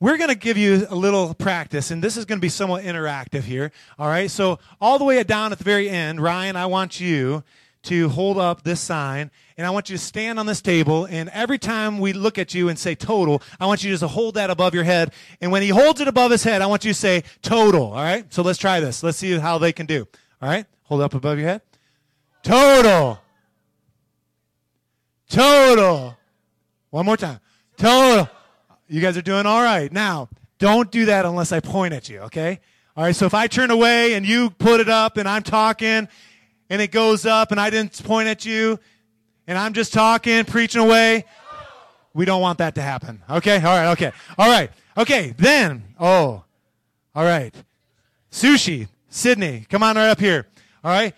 we're 0.04 0.18
going 0.18 0.28
to 0.28 0.34
give 0.34 0.58
you 0.58 0.86
a 0.90 0.94
little 0.94 1.32
practice, 1.32 1.90
and 1.90 2.04
this 2.04 2.18
is 2.18 2.26
going 2.26 2.38
to 2.38 2.42
be 2.42 2.50
somewhat 2.50 2.84
interactive 2.84 3.40
here. 3.40 3.72
All 3.98 4.06
right, 4.06 4.30
so 4.30 4.58
all 4.78 4.98
the 4.98 5.04
way 5.06 5.22
down 5.22 5.50
at 5.50 5.56
the 5.56 5.64
very 5.64 5.88
end, 5.88 6.20
Ryan, 6.20 6.56
I 6.56 6.66
want 6.66 7.00
you 7.00 7.42
to 7.84 8.10
hold 8.10 8.36
up 8.36 8.64
this 8.64 8.82
sign, 8.82 9.30
and 9.56 9.66
I 9.66 9.70
want 9.70 9.88
you 9.88 9.96
to 9.96 10.02
stand 10.02 10.38
on 10.38 10.44
this 10.44 10.60
table. 10.60 11.06
And 11.06 11.30
every 11.30 11.56
time 11.56 12.00
we 12.00 12.12
look 12.12 12.36
at 12.36 12.52
you 12.52 12.68
and 12.68 12.78
say 12.78 12.94
total, 12.94 13.40
I 13.58 13.64
want 13.64 13.82
you 13.82 13.92
just 13.92 14.02
to 14.02 14.08
hold 14.08 14.34
that 14.34 14.50
above 14.50 14.74
your 14.74 14.84
head. 14.84 15.10
And 15.40 15.50
when 15.50 15.62
he 15.62 15.70
holds 15.70 16.02
it 16.02 16.08
above 16.08 16.30
his 16.30 16.44
head, 16.44 16.60
I 16.60 16.66
want 16.66 16.84
you 16.84 16.92
to 16.92 16.98
say 16.98 17.24
total. 17.40 17.84
All 17.84 18.02
right? 18.02 18.30
So 18.30 18.42
let's 18.42 18.58
try 18.58 18.80
this. 18.80 19.02
Let's 19.02 19.16
see 19.16 19.38
how 19.38 19.56
they 19.56 19.72
can 19.72 19.86
do. 19.86 20.06
All 20.42 20.50
right? 20.50 20.66
Hold 20.82 21.00
up 21.00 21.14
above 21.14 21.38
your 21.38 21.48
head. 21.48 21.62
Total. 22.42 23.18
Total. 25.30 26.14
One 26.90 27.06
more 27.06 27.16
time. 27.16 27.40
Total. 27.78 28.28
You 28.94 29.00
guys 29.00 29.16
are 29.16 29.22
doing 29.22 29.44
all 29.44 29.60
right. 29.60 29.92
Now, 29.92 30.28
don't 30.60 30.88
do 30.88 31.06
that 31.06 31.24
unless 31.24 31.50
I 31.50 31.58
point 31.58 31.92
at 31.94 32.08
you, 32.08 32.20
okay? 32.20 32.60
All 32.96 33.02
right, 33.02 33.16
so 33.16 33.26
if 33.26 33.34
I 33.34 33.48
turn 33.48 33.72
away 33.72 34.14
and 34.14 34.24
you 34.24 34.50
put 34.50 34.78
it 34.78 34.88
up 34.88 35.16
and 35.16 35.28
I'm 35.28 35.42
talking 35.42 36.06
and 36.70 36.80
it 36.80 36.92
goes 36.92 37.26
up 37.26 37.50
and 37.50 37.60
I 37.60 37.70
didn't 37.70 38.00
point 38.04 38.28
at 38.28 38.46
you 38.46 38.78
and 39.48 39.58
I'm 39.58 39.72
just 39.72 39.92
talking, 39.92 40.44
preaching 40.44 40.80
away, 40.80 41.24
we 42.12 42.24
don't 42.24 42.40
want 42.40 42.58
that 42.58 42.76
to 42.76 42.82
happen. 42.82 43.20
Okay? 43.28 43.56
All 43.56 43.62
right, 43.62 43.90
okay. 43.94 44.12
All 44.38 44.48
right. 44.48 44.70
Okay, 44.96 45.34
then, 45.38 45.82
oh, 45.98 46.44
all 47.16 47.24
right. 47.24 47.52
Sushi, 48.30 48.86
Sydney, 49.08 49.66
come 49.68 49.82
on 49.82 49.96
right 49.96 50.10
up 50.10 50.20
here. 50.20 50.46
All 50.84 50.92
right? 50.92 51.16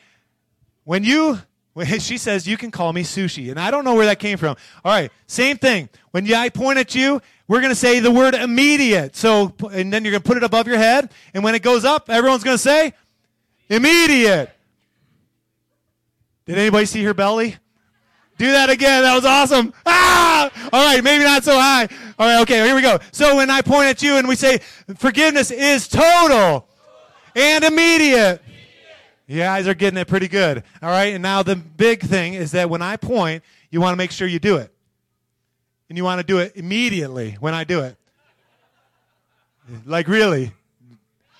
When 0.85 1.05
you 1.05 1.39
she 1.99 2.17
says 2.19 2.47
you 2.47 2.57
can 2.57 2.71
call 2.71 2.93
me 2.93 3.03
sushi 3.03 3.51
and 3.51 3.61
i 3.61 3.71
don't 3.71 3.85
know 3.85 3.95
where 3.95 4.07
that 4.07 4.19
came 4.19 4.39
from. 4.39 4.57
All 4.85 4.93
right 4.93 5.11
same 5.27 5.57
thing. 5.59 5.89
When 6.11 6.33
i 6.33 6.49
point 6.49 6.79
at 6.79 6.95
you 6.95 7.21
we're 7.49 7.61
going 7.61 7.71
to 7.71 7.77
say 7.77 8.01
the 8.01 8.11
word 8.11 8.35
immediate. 8.35 9.15
So 9.15 9.55
and 9.73 9.93
then 9.93 10.05
you're 10.05 10.13
going 10.13 10.23
to 10.23 10.27
put 10.27 10.37
it 10.37 10.43
above 10.43 10.67
your 10.67 10.79
head 10.79 11.11
and 11.35 11.45
when 11.45 11.55
it 11.55 11.63
goes 11.63 11.85
up 11.85 12.09
everyone's 12.09 12.45
going 12.45 12.57
to 12.57 12.63
say 12.63 12.95
immediate. 13.69 14.51
Did 16.47 16.59
anybody 16.59 16.87
see 16.87 17.03
her 17.03 17.15
belly? 17.15 17.57
Do 18.39 18.53
that 18.53 18.71
again. 18.71 19.03
That 19.03 19.15
was 19.15 19.25
awesome. 19.25 19.73
Ah! 19.87 20.51
All 20.73 20.85
right 20.85 21.03
maybe 21.03 21.25
not 21.25 21.45
so 21.45 21.59
high. 21.59 21.89
All 22.19 22.27
right 22.27 22.41
okay 22.43 22.65
here 22.65 22.75
we 22.75 22.83
go. 22.83 22.99
So 23.13 23.37
when 23.37 23.51
i 23.51 23.61
point 23.61 23.89
at 23.89 24.03
you 24.03 24.17
and 24.17 24.29
we 24.29 24.37
say 24.37 24.59
forgiveness 24.97 25.51
is 25.51 25.89
total 25.89 26.69
and 27.35 27.65
immediate 27.65 28.43
you 29.27 29.39
guys 29.39 29.67
are 29.67 29.75
getting 29.75 29.99
it 29.99 30.07
pretty 30.07 30.29
good. 30.29 30.63
All 30.81 30.89
right. 30.91 31.15
And 31.15 31.23
now 31.23 31.43
the 31.43 31.57
big 31.57 32.01
thing 32.01 32.35
is 32.35 32.53
that 32.53 32.71
when 32.71 32.83
I 32.83 32.97
point, 32.97 33.43
you 33.71 33.81
want 33.81 33.93
to 33.93 33.97
make 33.97 34.13
sure 34.13 34.29
you 34.29 34.39
do 34.39 34.57
it. 34.57 34.73
And 35.89 35.97
you 35.97 36.05
want 36.05 36.21
to 36.21 36.27
do 36.27 36.39
it 36.39 36.53
immediately 36.57 37.37
when 37.41 37.55
I 37.55 37.65
do 37.65 37.81
it. 37.81 37.97
Like, 39.85 40.07
really. 40.09 40.53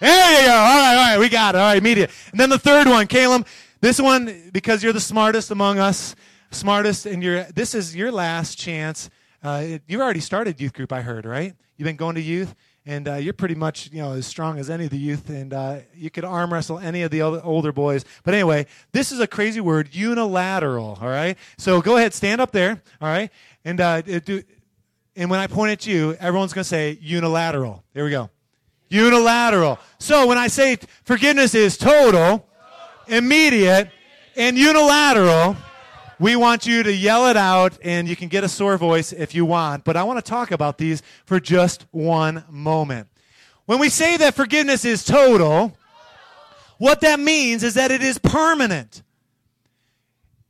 There 0.01 0.41
you 0.41 0.47
go. 0.47 0.53
All 0.53 0.77
right. 0.77 0.97
All 0.97 1.11
right. 1.13 1.19
We 1.19 1.29
got 1.29 1.55
it. 1.55 1.59
All 1.59 1.65
right. 1.65 1.79
Immediate. 1.79 2.11
And 2.33 2.41
then 2.41 2.51
the 2.51 2.59
third 2.59 2.89
one, 2.89 3.07
Caleb. 3.07 3.47
This 3.81 4.01
one, 4.01 4.51
because 4.53 4.83
you're 4.83 4.93
the 4.93 5.01
smartest 5.01 5.51
among 5.51 5.79
us, 5.79 6.17
smartest, 6.51 7.07
and 7.07 7.23
you're, 7.23 7.45
this 7.45 7.75
is 7.75 7.95
your 7.95 8.11
last 8.11 8.59
chance. 8.59 9.11
Uh, 9.43 9.79
you 9.87 10.01
already 10.01 10.21
started 10.21 10.61
youth 10.61 10.73
group, 10.73 10.93
I 10.93 11.03
heard, 11.03 11.25
right? 11.25 11.55
You've 11.77 11.85
been 11.85 11.97
going 11.97 12.15
to 12.15 12.23
youth 12.23 12.55
and 12.87 13.09
uh, 13.09 13.15
you're 13.15 13.35
pretty 13.35 13.57
much 13.57 13.91
you 13.93 14.01
know 14.01 14.13
as 14.13 14.27
strong 14.27 14.59
as 14.59 14.71
any 14.71 14.85
of 14.85 14.91
the 14.91 14.99
youth, 14.99 15.29
and 15.29 15.53
uh, 15.53 15.79
you 15.95 16.09
could 16.09 16.25
arm 16.25 16.53
wrestle 16.53 16.79
any 16.79 17.03
of 17.03 17.11
the 17.11 17.21
older 17.21 17.73
boys. 17.73 18.05
But 18.23 18.35
anyway, 18.35 18.67
this 18.93 19.13
is 19.13 19.21
a 19.21 19.27
crazy 19.27 19.61
word, 19.61 19.91
unilateral. 19.93 20.99
All 21.01 21.09
right, 21.09 21.37
so 21.59 21.83
go 21.83 21.97
ahead, 21.97 22.15
stand 22.15 22.41
up 22.41 22.53
there. 22.53 22.81
All 23.01 23.09
right, 23.09 23.31
and 23.65 23.81
uh, 23.81 24.01
do. 24.01 24.43
And 25.17 25.31
when 25.31 25.41
I 25.41 25.47
point 25.47 25.73
at 25.73 25.87
you, 25.87 26.15
everyone's 26.21 26.53
going 26.53 26.63
to 26.63 26.69
say 26.69 26.99
unilateral. 27.01 27.83
There 27.95 28.05
we 28.05 28.11
go. 28.11 28.29
Unilateral. 28.91 29.79
So 29.99 30.27
when 30.27 30.37
I 30.39 30.49
say 30.49 30.77
forgiveness 31.05 31.55
is 31.55 31.79
total, 31.79 32.47
immediate, 33.09 33.91
and 34.37 34.59
unilateral, 34.59 35.57
we 36.19 36.37
want 36.37 36.67
you 36.67 36.83
to 36.83 36.93
yell 36.93 37.27
it 37.27 37.37
out, 37.37 37.79
and 37.83 38.09
you 38.09 38.17
can 38.17 38.29
get 38.29 38.45
a 38.45 38.49
sore 38.49 38.77
voice 38.79 39.13
if 39.13 39.35
you 39.35 39.45
want. 39.45 39.85
But 39.85 39.97
I 39.97 40.05
want 40.05 40.25
to 40.25 40.29
talk 40.29 40.51
about 40.51 40.79
these 40.79 41.03
for 41.25 41.41
just 41.41 41.87
one 41.91 42.45
moment. 42.49 43.09
When 43.67 43.79
we 43.79 43.89
say 43.89 44.17
that 44.17 44.35
forgiveness 44.35 44.85
is 44.85 45.05
total, 45.05 45.77
what 46.79 47.01
that 47.01 47.21
means 47.21 47.63
is 47.63 47.75
that 47.75 47.91
it 47.91 48.03
is 48.03 48.19
permanent. 48.19 49.03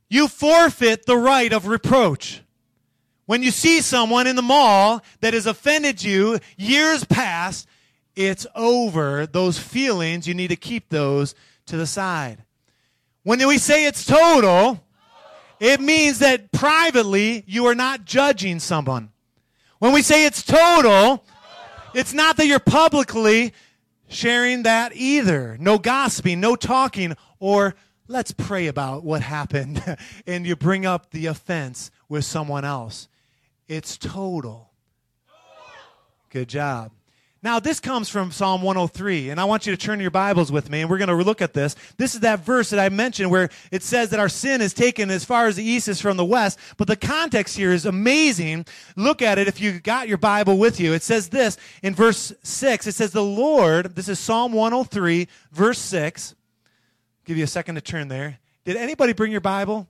You 0.09 0.27
forfeit 0.27 1.05
the 1.05 1.17
right 1.17 1.51
of 1.51 1.67
reproach. 1.67 2.41
When 3.25 3.43
you 3.43 3.51
see 3.51 3.81
someone 3.81 4.25
in 4.25 4.37
the 4.37 4.41
mall 4.41 5.03
that 5.19 5.33
has 5.33 5.45
offended 5.45 6.01
you 6.01 6.39
years 6.55 7.03
past, 7.03 7.67
it's 8.15 8.47
over. 8.55 9.27
Those 9.27 9.59
feelings, 9.59 10.27
you 10.27 10.33
need 10.33 10.47
to 10.47 10.55
keep 10.55 10.89
those 10.89 11.35
to 11.65 11.75
the 11.75 11.85
side. 11.85 12.43
When 13.23 13.45
we 13.45 13.57
say 13.57 13.85
it's 13.85 14.05
total, 14.05 14.81
it 15.59 15.79
means 15.79 16.19
that 16.19 16.51
privately 16.51 17.43
you 17.47 17.65
are 17.67 17.75
not 17.75 18.05
judging 18.05 18.59
someone. 18.59 19.09
When 19.79 19.93
we 19.93 20.01
say 20.01 20.25
it's 20.25 20.43
total, 20.43 21.23
it's 21.93 22.13
not 22.13 22.37
that 22.37 22.47
you're 22.47 22.59
publicly 22.59 23.53
sharing 24.07 24.63
that 24.63 24.91
either. 24.95 25.57
No 25.59 25.77
gossiping, 25.77 26.39
no 26.39 26.55
talking, 26.55 27.15
or 27.39 27.75
let's 28.07 28.31
pray 28.31 28.67
about 28.67 29.03
what 29.03 29.21
happened 29.21 29.83
and 30.27 30.45
you 30.45 30.55
bring 30.55 30.85
up 30.85 31.11
the 31.11 31.25
offense 31.27 31.91
with 32.09 32.25
someone 32.25 32.65
else. 32.65 33.07
It's 33.67 33.97
total. 33.97 34.71
Good 36.29 36.49
job. 36.49 36.91
Now, 37.43 37.59
this 37.59 37.79
comes 37.79 38.09
from 38.09 38.31
Psalm 38.31 38.63
103, 38.63 39.29
and 39.29 39.39
I 39.39 39.45
want 39.45 39.67
you 39.67 39.75
to 39.75 39.77
turn 39.77 39.99
your 39.99 40.09
Bibles 40.09 40.51
with 40.51 40.71
me, 40.71 40.81
and 40.81 40.89
we're 40.89 40.97
going 40.97 41.07
to 41.09 41.15
look 41.15 41.41
at 41.41 41.53
this. 41.53 41.75
This 41.97 42.15
is 42.15 42.21
that 42.21 42.39
verse 42.39 42.71
that 42.71 42.79
I 42.79 42.89
mentioned 42.89 43.29
where 43.29 43.49
it 43.71 43.83
says 43.83 44.09
that 44.09 44.19
our 44.19 44.27
sin 44.29 44.59
is 44.59 44.73
taken 44.73 45.11
as 45.11 45.23
far 45.23 45.45
as 45.45 45.55
the 45.55 45.63
east 45.63 45.87
is 45.87 46.01
from 46.01 46.17
the 46.17 46.25
west, 46.25 46.57
but 46.77 46.87
the 46.87 46.95
context 46.95 47.55
here 47.55 47.71
is 47.71 47.85
amazing. 47.85 48.65
Look 48.95 49.21
at 49.21 49.37
it 49.37 49.47
if 49.47 49.61
you 49.61 49.79
got 49.79 50.07
your 50.07 50.17
Bible 50.17 50.57
with 50.57 50.79
you. 50.79 50.93
It 50.93 51.03
says 51.03 51.29
this 51.29 51.57
in 51.83 51.93
verse 51.93 52.33
6. 52.41 52.87
It 52.87 52.95
says, 52.95 53.11
The 53.11 53.23
Lord, 53.23 53.95
this 53.95 54.09
is 54.09 54.17
Psalm 54.17 54.51
103, 54.51 55.27
verse 55.51 55.79
6. 55.79 56.33
give 57.25 57.37
you 57.37 57.43
a 57.43 57.47
second 57.47 57.75
to 57.75 57.81
turn 57.81 58.07
there. 58.07 58.39
Did 58.65 58.77
anybody 58.77 59.13
bring 59.13 59.31
your 59.31 59.41
Bible? 59.41 59.87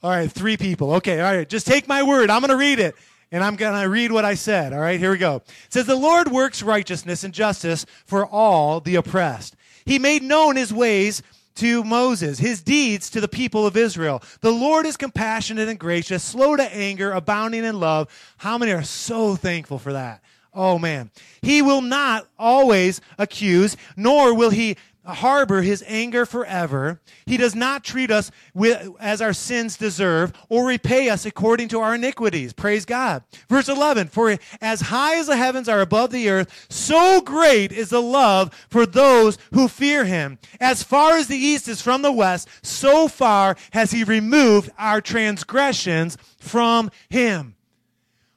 All 0.00 0.10
right, 0.10 0.30
three 0.30 0.56
people. 0.56 0.94
Okay, 0.94 1.20
all 1.20 1.36
right. 1.36 1.48
Just 1.48 1.66
take 1.66 1.88
my 1.88 2.04
word. 2.04 2.30
I'm 2.30 2.40
going 2.40 2.50
to 2.50 2.56
read 2.56 2.78
it 2.78 2.94
and 3.32 3.44
I'm 3.44 3.56
going 3.56 3.80
to 3.80 3.88
read 3.88 4.12
what 4.12 4.24
I 4.24 4.34
said. 4.34 4.72
All 4.72 4.80
right, 4.80 4.98
here 4.98 5.10
we 5.10 5.18
go. 5.18 5.36
It 5.36 5.72
says, 5.72 5.86
The 5.86 5.94
Lord 5.94 6.30
works 6.30 6.62
righteousness 6.62 7.24
and 7.24 7.32
justice 7.32 7.86
for 8.06 8.26
all 8.26 8.80
the 8.80 8.96
oppressed. 8.96 9.56
He 9.84 9.98
made 9.98 10.22
known 10.22 10.56
his 10.56 10.72
ways 10.72 11.22
to 11.56 11.84
Moses, 11.84 12.38
his 12.38 12.62
deeds 12.62 13.10
to 13.10 13.20
the 13.20 13.28
people 13.28 13.66
of 13.66 13.76
Israel. 13.76 14.22
The 14.40 14.50
Lord 14.50 14.86
is 14.86 14.96
compassionate 14.96 15.68
and 15.68 15.78
gracious, 15.78 16.22
slow 16.22 16.56
to 16.56 16.74
anger, 16.74 17.12
abounding 17.12 17.64
in 17.64 17.78
love. 17.78 18.08
How 18.38 18.56
many 18.56 18.72
are 18.72 18.82
so 18.82 19.36
thankful 19.36 19.78
for 19.78 19.92
that? 19.92 20.22
Oh 20.54 20.78
man. 20.78 21.10
He 21.42 21.62
will 21.62 21.82
not 21.82 22.26
always 22.38 23.00
accuse, 23.18 23.76
nor 23.96 24.34
will 24.34 24.50
he 24.50 24.76
harbor 25.04 25.62
his 25.62 25.82
anger 25.86 26.26
forever. 26.26 27.00
He 27.26 27.36
does 27.36 27.54
not 27.54 27.84
treat 27.84 28.10
us 28.10 28.30
with, 28.54 28.90
as 29.00 29.22
our 29.22 29.32
sins 29.32 29.76
deserve 29.76 30.32
or 30.48 30.66
repay 30.66 31.08
us 31.08 31.26
according 31.26 31.68
to 31.68 31.80
our 31.80 31.94
iniquities. 31.94 32.52
Praise 32.52 32.84
God. 32.84 33.22
Verse 33.48 33.68
11, 33.68 34.08
for 34.08 34.36
as 34.60 34.80
high 34.80 35.16
as 35.16 35.26
the 35.26 35.36
heavens 35.36 35.68
are 35.68 35.80
above 35.80 36.10
the 36.10 36.28
earth, 36.28 36.66
so 36.68 37.20
great 37.20 37.72
is 37.72 37.90
the 37.90 38.02
love 38.02 38.52
for 38.68 38.86
those 38.86 39.38
who 39.52 39.68
fear 39.68 40.04
him. 40.04 40.38
As 40.60 40.82
far 40.82 41.16
as 41.16 41.28
the 41.28 41.36
east 41.36 41.68
is 41.68 41.80
from 41.80 42.02
the 42.02 42.12
west, 42.12 42.48
so 42.62 43.08
far 43.08 43.56
has 43.72 43.90
he 43.90 44.04
removed 44.04 44.70
our 44.78 45.00
transgressions 45.00 46.18
from 46.38 46.90
him. 47.08 47.54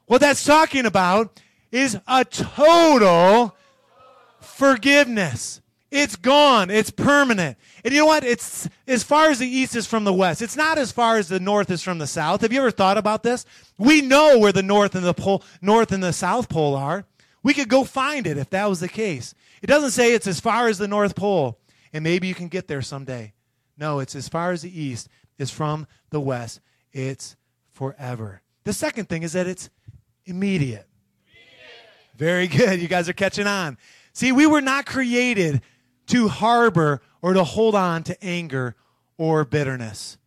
What 0.05 0.21
that's 0.21 0.45
talking 0.45 0.85
about 0.85 1.39
is 1.71 1.97
a 2.07 2.23
total 2.23 3.55
forgiveness. 4.39 5.61
It's 5.93 6.15
gone. 6.15 6.71
It's 6.71 6.89
permanent. 6.89 7.55
And 7.85 7.93
you 7.93 7.99
know 7.99 8.07
what? 8.07 8.23
It's 8.23 8.67
as 8.87 9.03
far 9.03 9.29
as 9.29 9.37
the 9.37 9.47
east 9.47 9.75
is 9.75 9.85
from 9.85 10.05
the 10.05 10.13
west. 10.13 10.41
It's 10.41 10.55
not 10.55 10.79
as 10.79 10.91
far 10.91 11.17
as 11.17 11.27
the 11.27 11.39
north 11.39 11.69
is 11.69 11.83
from 11.83 11.99
the 11.99 12.07
south. 12.07 12.41
Have 12.41 12.51
you 12.51 12.59
ever 12.61 12.71
thought 12.71 12.97
about 12.97 13.21
this? 13.21 13.45
We 13.77 14.01
know 14.01 14.39
where 14.39 14.51
the 14.51 14.63
north 14.63 14.95
and 14.95 15.05
the 15.05 15.13
pole, 15.13 15.43
north 15.61 15.91
and 15.91 16.03
the 16.03 16.11
south 16.11 16.49
pole 16.49 16.75
are. 16.75 17.05
We 17.43 17.53
could 17.53 17.69
go 17.69 17.83
find 17.83 18.25
it 18.25 18.39
if 18.39 18.49
that 18.49 18.67
was 18.67 18.79
the 18.79 18.89
case. 18.89 19.35
It 19.61 19.67
doesn't 19.67 19.91
say 19.91 20.13
it's 20.13 20.25
as 20.25 20.39
far 20.39 20.67
as 20.67 20.79
the 20.79 20.87
north 20.87 21.15
pole 21.15 21.59
and 21.93 22.03
maybe 22.03 22.27
you 22.27 22.33
can 22.33 22.47
get 22.47 22.67
there 22.67 22.81
someday. 22.81 23.33
No, 23.77 23.99
it's 23.99 24.15
as 24.15 24.27
far 24.27 24.51
as 24.51 24.63
the 24.63 24.81
east 24.81 25.09
is 25.37 25.51
from 25.51 25.85
the 26.09 26.19
west. 26.19 26.59
It's 26.91 27.35
forever. 27.71 28.41
The 28.63 28.73
second 28.73 29.09
thing 29.09 29.21
is 29.21 29.33
that 29.33 29.45
it's 29.45 29.69
immediate. 30.25 30.87
immediate. 31.27 32.17
Very 32.17 32.47
good. 32.47 32.81
You 32.81 32.87
guys 32.87 33.07
are 33.09 33.13
catching 33.13 33.45
on. 33.45 33.77
See, 34.13 34.31
we 34.31 34.47
were 34.47 34.61
not 34.61 34.85
created 34.85 35.61
to 36.07 36.27
harbor 36.27 37.01
or 37.21 37.33
to 37.33 37.43
hold 37.43 37.75
on 37.75 38.03
to 38.03 38.23
anger 38.23 38.75
or 39.17 39.45
bitterness. 39.45 40.17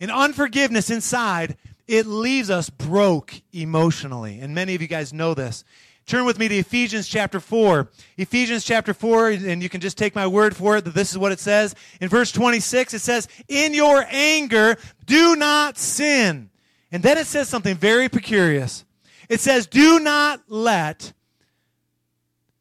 And 0.00 0.10
unforgiveness 0.10 0.90
inside, 0.90 1.56
it 1.86 2.06
leaves 2.06 2.50
us 2.50 2.70
broke 2.70 3.40
emotionally. 3.52 4.40
And 4.40 4.54
many 4.54 4.74
of 4.74 4.82
you 4.82 4.88
guys 4.88 5.12
know 5.12 5.34
this. 5.34 5.64
turn 6.06 6.24
with 6.24 6.38
me 6.38 6.48
to 6.48 6.56
Ephesians 6.56 7.08
chapter 7.08 7.40
4. 7.40 7.90
Ephesians 8.16 8.64
chapter 8.64 8.94
4, 8.94 9.30
and 9.30 9.62
you 9.62 9.68
can 9.68 9.80
just 9.80 9.98
take 9.98 10.14
my 10.14 10.26
word 10.26 10.54
for 10.54 10.76
it 10.76 10.84
that 10.84 10.94
this 10.94 11.10
is 11.10 11.18
what 11.18 11.32
it 11.32 11.40
says. 11.40 11.74
In 12.00 12.08
verse 12.08 12.30
26, 12.32 12.94
it 12.94 13.00
says, 13.00 13.28
In 13.48 13.74
your 13.74 14.04
anger, 14.08 14.76
do 15.04 15.36
not 15.36 15.78
sin. 15.78 16.50
And 16.92 17.02
then 17.02 17.18
it 17.18 17.26
says 17.26 17.48
something 17.48 17.76
very 17.76 18.08
precarious. 18.08 18.84
It 19.28 19.40
says, 19.40 19.66
Do 19.66 19.98
not 19.98 20.42
let 20.48 21.12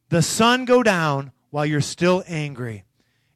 the 0.10 0.22
sun 0.22 0.66
go 0.66 0.82
down 0.82 1.32
while 1.56 1.66
you're 1.66 1.80
still 1.80 2.22
angry. 2.28 2.84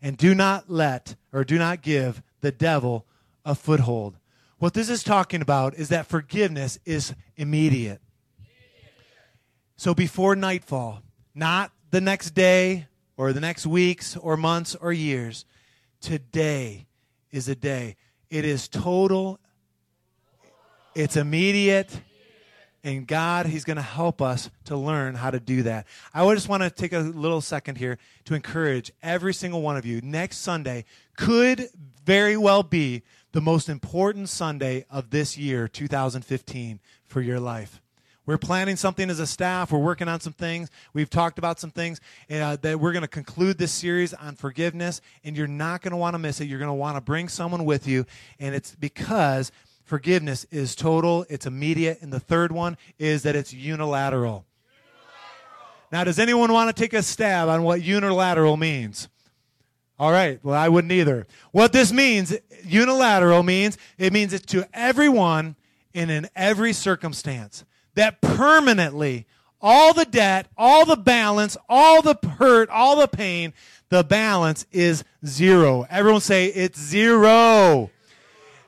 And 0.02 0.18
do 0.18 0.36
not 0.36 0.70
let, 0.70 1.16
or 1.32 1.46
do 1.46 1.58
not 1.58 1.82
give, 1.82 2.22
the 2.42 2.52
devil 2.52 3.06
a 3.46 3.56
foothold. 3.56 4.18
What 4.58 4.74
this 4.74 4.90
is 4.90 5.06
talking 5.06 5.42
about 5.42 5.76
is 5.76 5.88
that 5.88 6.06
forgiveness 6.06 6.78
is 6.84 7.14
immediate. 7.38 8.02
So 9.78 9.96
before 9.96 10.36
nightfall, 10.36 11.02
not 11.34 11.72
the 11.92 12.02
next 12.02 12.32
day 12.32 12.88
or 13.16 13.32
the 13.32 13.40
next 13.40 13.66
weeks 13.66 14.18
or 14.18 14.36
months 14.36 14.76
or 14.76 14.92
years, 14.92 15.46
today 16.02 16.88
is 17.32 17.48
a 17.48 17.56
day. 17.56 17.96
It 18.30 18.44
is 18.44 18.68
total, 18.68 19.40
it's 20.94 21.16
immediate, 21.16 22.02
and 22.84 23.08
God, 23.08 23.46
He's 23.46 23.64
going 23.64 23.78
to 23.78 23.84
help 23.84 24.22
us 24.22 24.50
to 24.66 24.78
learn 24.78 25.16
how 25.16 25.32
to 25.32 25.40
do 25.40 25.64
that. 25.64 25.88
I 26.14 26.32
just 26.34 26.50
want 26.50 26.64
to 26.64 26.70
take 26.70 26.94
a 26.94 27.00
little 27.00 27.42
second 27.42 27.78
here 27.78 27.98
to 28.26 28.36
encourage 28.36 28.92
every 29.02 29.34
single 29.34 29.62
one 29.62 29.78
of 29.78 29.86
you. 29.86 30.02
Next 30.02 30.38
Sunday 30.38 30.86
could 31.16 31.70
very 32.06 32.38
well 32.38 32.64
be 32.64 33.04
the 33.32 33.42
most 33.42 33.70
important 33.70 34.30
Sunday 34.30 34.86
of 34.90 35.10
this 35.10 35.38
year, 35.38 35.68
2015, 35.68 36.80
for 37.06 37.22
your 37.22 37.40
life. 37.40 37.82
We're 38.30 38.38
planning 38.38 38.76
something 38.76 39.10
as 39.10 39.20
a 39.20 39.26
staff. 39.26 39.72
We're 39.72 39.80
working 39.80 40.08
on 40.08 40.20
some 40.20 40.34
things. 40.34 40.70
We've 40.94 41.10
talked 41.10 41.40
about 41.40 41.60
some 41.60 41.72
things 41.72 42.00
uh, 42.30 42.58
that 42.62 42.80
we're 42.80 42.92
going 42.92 43.02
to 43.02 43.08
conclude 43.08 43.58
this 43.58 43.72
series 43.72 44.14
on 44.14 44.36
forgiveness, 44.36 45.02
and 45.24 45.36
you're 45.36 45.48
not 45.48 45.82
going 45.82 45.94
to 45.94 45.98
want 45.98 46.14
to 46.14 46.20
miss 46.20 46.40
it. 46.40 46.46
You're 46.46 46.60
going 46.60 46.70
to 46.70 46.76
want 46.76 46.96
to 46.96 47.02
bring 47.02 47.28
someone 47.28 47.66
with 47.66 47.88
you, 47.88 48.06
and 48.40 48.54
it's 48.54 48.76
because 48.76 49.52
forgiveness 49.90 50.46
is 50.52 50.76
total, 50.76 51.26
it's 51.30 51.46
immediate, 51.46 51.98
and 52.02 52.14
the 52.14 52.20
third 52.20 52.52
one 52.52 52.78
is 53.00 53.24
that 53.24 53.36
it's 53.36 53.52
unilateral. 53.52 54.46
unilateral. 54.72 55.68
Now, 55.92 56.04
does 56.04 56.20
anyone 56.20 56.54
want 56.54 56.74
to 56.74 56.80
take 56.80 56.94
a 56.94 57.02
stab 57.02 57.50
on 57.50 57.64
what 57.64 57.82
unilateral 57.82 58.56
means? 58.56 59.10
All 59.98 60.12
right, 60.12 60.40
well, 60.44 60.56
I 60.56 60.70
wouldn't 60.70 60.94
either. 60.94 61.28
What 61.52 61.74
this 61.74 61.92
means, 61.92 62.34
unilateral 62.64 63.44
means, 63.44 63.78
it 63.98 64.14
means 64.14 64.32
it's 64.32 64.46
to 64.54 64.66
everyone 64.74 65.56
and 65.94 66.10
in 66.10 66.30
every 66.36 66.72
circumstance. 66.72 67.66
That 67.96 68.22
permanently, 68.22 69.26
all 69.60 69.94
the 69.94 70.06
debt, 70.06 70.48
all 70.56 70.86
the 70.86 70.96
balance, 70.96 71.58
all 71.68 72.02
the 72.02 72.16
hurt, 72.38 72.70
all 72.70 72.98
the 72.98 73.08
pain, 73.08 73.54
the 73.90 74.04
balance 74.04 74.66
is 74.72 75.04
zero. 75.26 75.86
Everyone 75.90 76.22
say 76.22 76.46
it's 76.46 76.80
zero. 76.80 77.90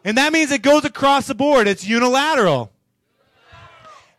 And 0.03 0.17
that 0.17 0.34
means 0.34 0.51
it 0.51 0.62
goes 0.62 0.86
across 0.86 1.27
the 1.27 1.36
board. 1.36 1.67
It's 1.67 1.86
unilateral. 1.86 2.72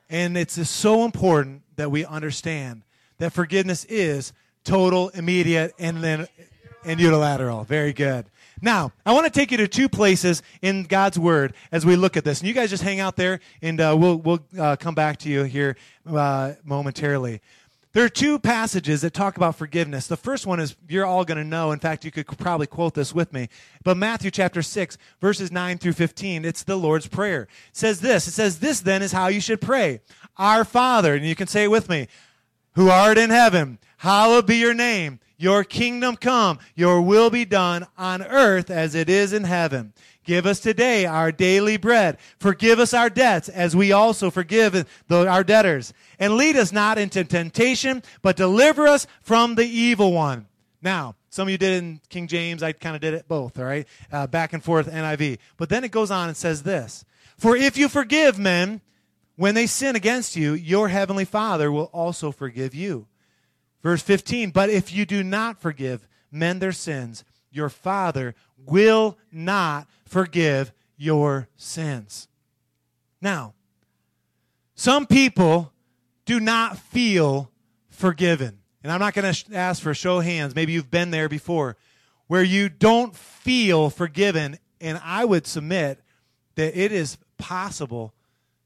And 0.08 0.36
it's 0.36 0.68
so 0.68 1.04
important 1.04 1.62
that 1.76 1.90
we 1.90 2.04
understand 2.04 2.82
that 3.18 3.32
forgiveness 3.32 3.84
is 3.86 4.32
total, 4.64 5.08
immediate, 5.10 5.72
and 5.78 6.02
then 6.04 6.28
and 6.84 7.00
unilateral. 7.00 7.64
Very 7.64 7.92
good. 7.92 8.26
Now, 8.60 8.92
I 9.04 9.12
want 9.12 9.24
to 9.24 9.30
take 9.30 9.50
you 9.50 9.56
to 9.58 9.68
two 9.68 9.88
places 9.88 10.42
in 10.60 10.84
God's 10.84 11.18
Word 11.18 11.54
as 11.72 11.84
we 11.84 11.96
look 11.96 12.16
at 12.16 12.24
this. 12.24 12.40
And 12.40 12.48
you 12.48 12.54
guys 12.54 12.70
just 12.70 12.82
hang 12.82 13.00
out 13.00 13.16
there, 13.16 13.40
and 13.60 13.80
uh, 13.80 13.96
we'll, 13.98 14.16
we'll 14.16 14.40
uh, 14.58 14.76
come 14.76 14.94
back 14.94 15.18
to 15.18 15.28
you 15.28 15.42
here 15.42 15.76
uh, 16.06 16.52
momentarily. 16.64 17.40
There 17.92 18.04
are 18.04 18.08
two 18.08 18.38
passages 18.38 19.02
that 19.02 19.12
talk 19.12 19.36
about 19.36 19.56
forgiveness. 19.56 20.06
The 20.06 20.16
first 20.16 20.46
one 20.46 20.60
is 20.60 20.76
you're 20.88 21.04
all 21.04 21.26
going 21.26 21.36
to 21.36 21.44
know. 21.44 21.72
In 21.72 21.78
fact, 21.78 22.06
you 22.06 22.10
could 22.10 22.26
probably 22.38 22.66
quote 22.66 22.94
this 22.94 23.14
with 23.14 23.34
me. 23.34 23.48
But 23.84 23.98
Matthew 23.98 24.30
chapter 24.30 24.62
6, 24.62 24.96
verses 25.20 25.52
9 25.52 25.76
through 25.76 25.92
15, 25.92 26.46
it's 26.46 26.62
the 26.62 26.76
Lord's 26.76 27.06
Prayer. 27.06 27.42
It 27.42 27.76
says 27.76 28.00
this 28.00 28.26
It 28.26 28.32
says, 28.32 28.60
This 28.60 28.80
then 28.80 29.02
is 29.02 29.12
how 29.12 29.28
you 29.28 29.40
should 29.40 29.60
pray 29.60 30.00
Our 30.38 30.64
Father, 30.64 31.14
and 31.14 31.26
you 31.26 31.34
can 31.34 31.46
say 31.46 31.64
it 31.64 31.70
with 31.70 31.90
me, 31.90 32.08
who 32.74 32.88
art 32.88 33.18
in 33.18 33.28
heaven, 33.28 33.78
hallowed 33.98 34.46
be 34.46 34.56
your 34.56 34.74
name. 34.74 35.20
Your 35.36 35.64
kingdom 35.64 36.16
come, 36.16 36.60
your 36.76 37.02
will 37.02 37.28
be 37.28 37.44
done 37.44 37.88
on 37.98 38.22
earth 38.22 38.70
as 38.70 38.94
it 38.94 39.10
is 39.10 39.32
in 39.32 39.42
heaven. 39.42 39.92
Give 40.24 40.46
us 40.46 40.60
today 40.60 41.04
our 41.04 41.32
daily 41.32 41.76
bread. 41.76 42.18
Forgive 42.38 42.78
us 42.78 42.94
our 42.94 43.10
debts 43.10 43.48
as 43.48 43.74
we 43.74 43.90
also 43.90 44.30
forgive 44.30 44.86
our 45.10 45.42
debtors. 45.42 45.92
And 46.18 46.36
lead 46.36 46.56
us 46.56 46.72
not 46.72 46.98
into 46.98 47.24
temptation, 47.24 48.02
but 48.22 48.36
deliver 48.36 48.86
us 48.86 49.06
from 49.22 49.56
the 49.56 49.66
evil 49.66 50.12
one. 50.12 50.46
Now, 50.80 51.16
some 51.30 51.48
of 51.48 51.52
you 51.52 51.58
did 51.58 51.82
in 51.82 52.00
King 52.08 52.26
James. 52.28 52.62
I 52.62 52.72
kind 52.72 52.94
of 52.94 53.00
did 53.00 53.14
it 53.14 53.26
both, 53.26 53.58
all 53.58 53.64
right? 53.64 53.86
Uh, 54.10 54.26
back 54.26 54.52
and 54.52 54.62
forth, 54.62 54.90
NIV. 54.90 55.38
But 55.56 55.68
then 55.70 55.82
it 55.82 55.90
goes 55.90 56.10
on 56.10 56.28
and 56.28 56.36
says 56.36 56.62
this 56.62 57.04
For 57.38 57.56
if 57.56 57.76
you 57.76 57.88
forgive 57.88 58.38
men 58.38 58.80
when 59.36 59.54
they 59.54 59.66
sin 59.66 59.96
against 59.96 60.36
you, 60.36 60.52
your 60.54 60.88
heavenly 60.88 61.24
Father 61.24 61.72
will 61.72 61.90
also 61.92 62.30
forgive 62.32 62.74
you. 62.74 63.06
Verse 63.82 64.02
15 64.02 64.50
But 64.50 64.70
if 64.70 64.92
you 64.92 65.06
do 65.06 65.24
not 65.24 65.60
forgive 65.60 66.06
men 66.30 66.58
their 66.58 66.72
sins, 66.72 67.24
your 67.50 67.68
Father 67.68 68.34
will 68.56 69.18
not 69.30 69.88
forgive 70.12 70.72
your 70.98 71.48
sins. 71.56 72.28
Now, 73.22 73.54
some 74.74 75.06
people 75.06 75.72
do 76.26 76.38
not 76.38 76.76
feel 76.76 77.50
forgiven. 77.88 78.58
And 78.82 78.92
I'm 78.92 79.00
not 79.00 79.14
going 79.14 79.32
to 79.32 79.54
ask 79.54 79.82
for 79.82 79.90
a 79.90 79.94
show 79.94 80.18
of 80.18 80.24
hands. 80.24 80.54
Maybe 80.54 80.72
you've 80.72 80.90
been 80.90 81.12
there 81.12 81.30
before 81.30 81.78
where 82.26 82.42
you 82.42 82.68
don't 82.68 83.16
feel 83.16 83.88
forgiven. 83.88 84.58
And 84.82 85.00
I 85.02 85.24
would 85.24 85.46
submit 85.46 86.02
that 86.56 86.78
it 86.78 86.92
is 86.92 87.16
possible, 87.38 88.12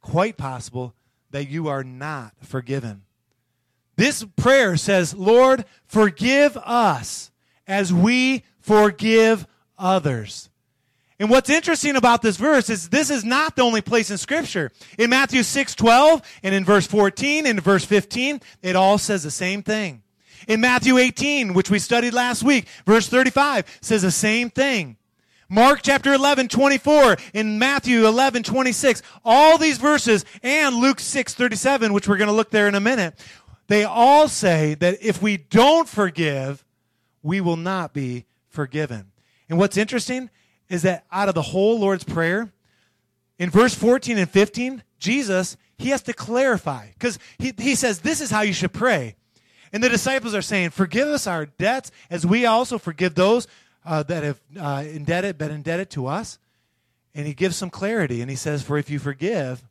quite 0.01 0.37
possible, 0.37 0.95
that 1.31 1.49
you 1.49 1.69
are 1.69 1.85
not 1.85 2.33
forgiven. 2.43 3.03
This 3.95 4.25
prayer 4.37 4.77
says, 4.77 5.15
Lord, 5.15 5.65
forgive 5.87 6.57
us 6.57 7.31
as 7.69 7.93
we 7.93 8.43
forgive 8.59 9.47
others. 9.79 10.51
And 11.19 11.31
what's 11.31 11.49
interesting 11.49 11.97
about 11.97 12.21
this 12.21 12.37
verse 12.37 12.69
is 12.69 12.91
this 12.91 13.11
is 13.11 13.25
not 13.25 13.57
the 13.57 13.63
only 13.63 13.81
place 13.81 14.11
in 14.11 14.19
scripture. 14.19 14.71
In 14.99 15.09
Matthew 15.09 15.43
6, 15.43 15.75
12 15.75 16.23
and 16.43 16.55
in 16.55 16.65
verse 16.65 16.87
14 16.87 17.47
and 17.47 17.63
verse 17.63 17.85
15, 17.85 18.41
it 18.63 18.77
all 18.77 18.99
says 18.99 19.23
the 19.23 19.31
same 19.31 19.63
thing. 19.63 20.03
In 20.47 20.61
Matthew 20.61 20.99
18, 20.99 21.55
which 21.55 21.71
we 21.71 21.79
studied 21.79 22.13
last 22.13 22.43
week, 22.43 22.67
verse 22.85 23.09
35 23.09 23.79
says 23.81 24.03
the 24.03 24.11
same 24.11 24.51
thing. 24.51 24.97
Mark 25.49 25.81
chapter 25.83 26.13
11, 26.13 26.49
24, 26.49 27.17
in 27.33 27.59
Matthew 27.59 28.07
11, 28.07 28.43
26, 28.43 29.01
all 29.25 29.59
these 29.59 29.79
verses, 29.79 30.25
and 30.43 30.75
Luke 30.75 30.99
6, 30.99 31.35
37, 31.35 31.93
which 31.93 32.09
we're 32.09 32.17
going 32.17 32.29
to 32.29 32.35
look 32.35 32.51
there 32.51 32.67
in 32.67 32.75
a 32.75 32.81
minute, 32.81 33.15
they 33.69 33.85
all 33.85 34.29
say 34.29 34.75
that 34.75 34.99
if 35.01 35.23
we 35.23 35.37
don't 35.37 35.89
forgive, 35.89 36.65
we 37.23 37.41
will 37.41 37.57
not 37.57 37.93
be 37.93 38.27
forgiven. 38.49 39.13
And 39.49 39.59
what's 39.59 39.77
interesting 39.77 40.31
is 40.69 40.83
that 40.83 41.05
out 41.11 41.29
of 41.29 41.35
the 41.35 41.43
whole 41.43 41.79
Lord's 41.79 42.05
Prayer, 42.05 42.53
in 43.39 43.51
verse 43.51 43.75
14 43.75 44.19
and 44.19 44.31
15, 44.31 44.83
Jesus, 44.99 45.57
he 45.79 45.91
has 45.91 46.03
to 46.03 46.13
clarify 46.13 46.89
because 46.95 47.19
he, 47.39 47.53
he 47.59 47.75
says, 47.75 48.01
This 48.01 48.21
is 48.21 48.31
how 48.31 48.41
you 48.41 48.53
should 48.53 48.73
pray. 48.73 49.17
And 49.73 49.83
the 49.83 49.89
disciples 49.89 50.35
are 50.35 50.43
saying, 50.43 50.71
Forgive 50.71 51.09
us 51.09 51.27
our 51.27 51.47
debts 51.47 51.91
as 52.11 52.27
we 52.27 52.47
also 52.47 52.79
forgive 52.79 53.15
those 53.15 53.47
uh, 53.85 54.03
that 54.05 54.23
have 54.23 54.41
uh, 54.59 54.85
indebted, 54.87 55.39
been 55.39 55.51
indebted 55.51 55.91
to 55.91 56.07
us. 56.07 56.39
And 57.15 57.27
he 57.27 57.35
gives 57.35 57.57
some 57.57 57.71
clarity 57.71 58.21
and 58.21 58.31
he 58.31 58.37
says, 58.37 58.63
For 58.63 58.79
if 58.79 58.91
you 58.91 58.99
forgive 58.99 59.63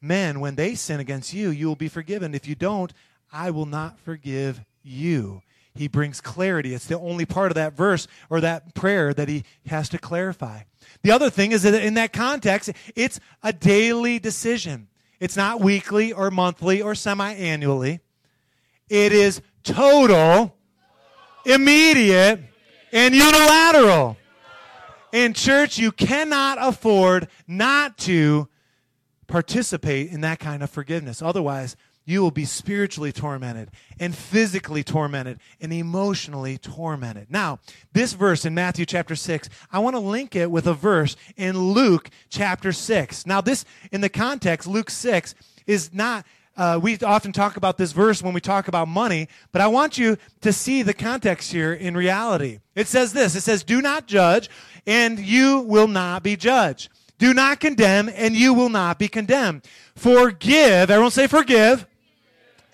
men 0.00 0.40
when 0.40 0.54
they 0.56 0.74
sin 0.74 1.00
against 1.00 1.32
you, 1.32 1.50
you 1.50 1.66
will 1.66 1.76
be 1.76 1.88
forgiven. 1.88 2.34
If 2.34 2.46
you 2.46 2.54
don't, 2.54 2.92
I 3.32 3.50
will 3.50 3.66
not 3.66 3.98
forgive 4.00 4.60
you. 4.82 5.42
He 5.74 5.88
brings 5.88 6.20
clarity. 6.20 6.74
It's 6.74 6.86
the 6.86 6.98
only 6.98 7.24
part 7.24 7.50
of 7.50 7.54
that 7.54 7.74
verse 7.74 8.08
or 8.28 8.40
that 8.40 8.74
prayer 8.74 9.14
that 9.14 9.28
he 9.28 9.44
has 9.66 9.88
to 9.90 9.98
clarify. 9.98 10.62
The 11.02 11.12
other 11.12 11.30
thing 11.30 11.52
is 11.52 11.62
that 11.62 11.74
in 11.74 11.94
that 11.94 12.12
context, 12.12 12.70
it's 12.96 13.20
a 13.42 13.52
daily 13.52 14.18
decision. 14.18 14.88
It's 15.20 15.36
not 15.36 15.60
weekly 15.60 16.12
or 16.12 16.30
monthly 16.30 16.82
or 16.82 16.94
semi 16.94 17.32
annually. 17.32 18.00
It 18.88 19.12
is 19.12 19.40
total, 19.62 20.56
immediate, 21.44 22.40
and 22.92 23.14
unilateral. 23.14 24.16
In 25.12 25.34
church, 25.34 25.78
you 25.78 25.92
cannot 25.92 26.58
afford 26.60 27.28
not 27.46 27.98
to 27.98 28.48
participate 29.26 30.10
in 30.10 30.22
that 30.22 30.38
kind 30.38 30.62
of 30.62 30.70
forgiveness. 30.70 31.22
Otherwise, 31.22 31.76
you 32.04 32.22
will 32.22 32.30
be 32.30 32.44
spiritually 32.44 33.12
tormented 33.12 33.70
and 33.98 34.14
physically 34.14 34.82
tormented 34.82 35.38
and 35.60 35.72
emotionally 35.72 36.58
tormented. 36.58 37.30
Now, 37.30 37.60
this 37.92 38.14
verse 38.14 38.44
in 38.44 38.54
Matthew 38.54 38.86
chapter 38.86 39.14
6, 39.14 39.48
I 39.70 39.78
want 39.78 39.94
to 39.94 40.00
link 40.00 40.34
it 40.34 40.50
with 40.50 40.66
a 40.66 40.74
verse 40.74 41.16
in 41.36 41.58
Luke 41.58 42.10
chapter 42.28 42.72
6. 42.72 43.26
Now, 43.26 43.40
this, 43.40 43.64
in 43.92 44.00
the 44.00 44.08
context, 44.08 44.66
Luke 44.66 44.90
6 44.90 45.34
is 45.66 45.92
not 45.92 46.26
uh, 46.56 46.78
we 46.82 46.98
often 46.98 47.32
talk 47.32 47.56
about 47.56 47.78
this 47.78 47.92
verse 47.92 48.22
when 48.22 48.34
we 48.34 48.40
talk 48.40 48.68
about 48.68 48.86
money, 48.86 49.28
but 49.50 49.62
I 49.62 49.68
want 49.68 49.96
you 49.96 50.18
to 50.42 50.52
see 50.52 50.82
the 50.82 50.92
context 50.92 51.52
here 51.52 51.72
in 51.72 51.96
reality. 51.96 52.58
It 52.74 52.86
says 52.86 53.14
this 53.14 53.34
it 53.34 53.40
says, 53.40 53.62
Do 53.62 53.80
not 53.80 54.06
judge, 54.06 54.50
and 54.86 55.18
you 55.18 55.60
will 55.60 55.88
not 55.88 56.22
be 56.22 56.36
judged. 56.36 56.90
Do 57.18 57.32
not 57.32 57.60
condemn, 57.60 58.10
and 58.14 58.34
you 58.34 58.52
will 58.52 58.68
not 58.68 58.98
be 58.98 59.08
condemned. 59.08 59.62
Forgive, 59.94 60.90
everyone 60.90 61.10
say 61.10 61.26
forgive, 61.26 61.86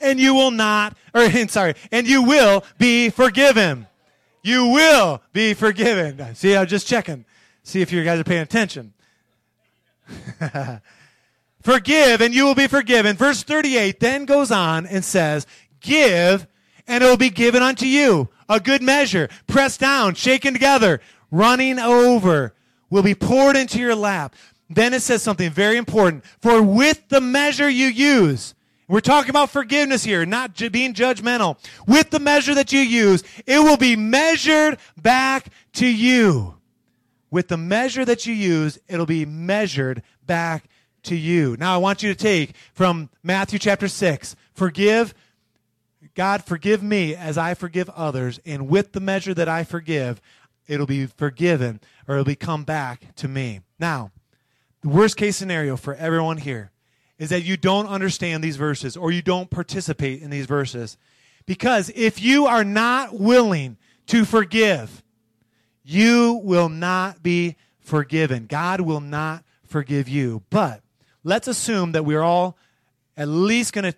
and 0.01 0.19
you 0.19 0.35
will 0.35 0.51
not, 0.51 0.97
or 1.15 1.31
sorry, 1.49 1.75
and 1.91 2.07
you 2.07 2.23
will 2.23 2.65
be 2.79 3.11
forgiven. 3.11 3.87
You 4.43 4.69
will 4.69 5.23
be 5.33 5.55
forgiven. 5.55 6.35
See, 6.35 6.57
I'm 6.57 6.67
just 6.67 6.87
checking. 6.87 7.25
See 7.63 7.81
if 7.83 7.91
you 7.91 8.05
guys 8.05 8.21
are 8.21 8.25
paying 8.25 8.43
attention. 8.43 8.93
Forgive 11.67 12.21
and 12.21 12.33
you 12.33 12.45
will 12.45 12.55
be 12.55 12.69
forgiven. 12.69 13.17
Verse 13.17 13.43
38 13.43 13.99
then 13.99 14.25
goes 14.25 14.53
on 14.53 14.87
and 14.87 15.05
says, 15.05 15.49
Give 15.81 16.47
and 16.87 17.03
it 17.03 17.07
will 17.09 17.17
be 17.17 17.31
given 17.31 17.61
unto 17.61 17.87
you. 17.87 18.29
A 18.49 18.61
good 18.61 18.83
measure, 18.83 19.29
pressed 19.49 19.81
down, 19.81 20.15
shaken 20.15 20.53
together, 20.53 21.01
running 21.33 21.81
over, 21.81 22.55
will 22.89 23.03
be 23.03 23.17
poured 23.17 23.57
into 23.57 23.81
your 23.81 23.97
lap. 23.97 24.37
Then 24.71 24.95
it 24.95 25.03
says 25.03 25.25
something 25.25 25.51
very 25.51 25.77
important. 25.77 26.25
For 26.41 26.63
with 26.63 27.09
the 27.09 27.21
measure 27.21 27.69
you 27.69 27.89
use, 27.89 28.55
we're 28.89 29.01
talking 29.01 29.31
about 29.31 29.51
forgiveness 29.51 30.05
here, 30.05 30.25
not 30.25 30.55
ju- 30.55 30.71
being 30.71 30.95
judgmental. 30.95 31.59
With 31.87 32.11
the 32.11 32.21
measure 32.21 32.55
that 32.55 32.73
you 32.73 32.81
use, 32.81 33.25
it 33.47 33.59
will 33.59 33.77
be 33.77 33.97
measured 33.97 34.79
back 34.97 35.49
to 35.75 35.87
you. 35.87 36.55
With 37.31 37.49
the 37.49 37.57
measure 37.57 38.05
that 38.05 38.27
you 38.27 38.35
use, 38.35 38.79
it'll 38.89 39.07
be 39.07 39.27
measured 39.27 40.03
back 40.25 40.69
to 41.05 41.17
you. 41.17 41.57
Now 41.59 41.75
I 41.75 41.79
want 41.79 42.03
you 42.03 42.13
to 42.13 42.19
take 42.19 42.55
from 42.73 43.11
Matthew 43.23 43.59
chapter 43.59 43.89
6 43.89 44.37
forgive, 44.55 45.15
God, 46.15 46.45
forgive 46.45 46.83
me 46.83 47.15
as 47.15 47.37
I 47.37 47.55
forgive 47.55 47.91
others, 47.91 48.41
and 48.47 48.69
with 48.69 48.93
the 48.93 49.01
measure 49.01 49.35
that 49.35 49.49
I 49.49 49.65
forgive, 49.65 50.21
it'll 50.67 50.87
be 50.87 51.07
forgiven 51.07 51.81
or 52.07 52.15
it'll 52.15 52.25
be 52.25 52.37
come 52.37 52.65
back 52.65 53.15
to 53.17 53.29
me. 53.29 53.61
Now, 53.79 54.13
the 54.83 54.89
worst 54.89 55.17
case 55.17 55.37
scenario 55.37 55.77
for 55.77 55.95
everyone 55.95 56.39
here 56.39 56.71
is 57.19 57.31
that 57.31 57.45
you 57.45 57.57
don't 57.57 57.87
understand 57.87 58.45
these 58.45 58.57
verses 58.57 58.97
or 58.97 59.11
you 59.11 59.23
don't 59.23 59.51
participate 59.51 60.23
in 60.23 60.31
these 60.31 60.47
verses. 60.47 60.97
Because 61.47 61.91
if 61.95 62.21
you 62.21 62.47
are 62.47 62.65
not 62.65 63.19
willing 63.19 63.77
to 64.07 64.25
forgive, 64.25 65.03
you 65.85 66.41
will 66.43 66.69
not 66.69 67.23
be 67.23 67.57
forgiven. 67.79 68.47
God 68.47 68.81
will 68.81 69.01
not 69.01 69.45
forgive 69.65 70.09
you. 70.09 70.43
But 70.51 70.83
let's 71.25 71.49
assume 71.49 71.93
that 71.93 72.05
we're 72.05 72.23
all 72.23 72.59
at 73.17 73.29
least 73.29 73.73
going 73.73 73.91
to 73.91 73.97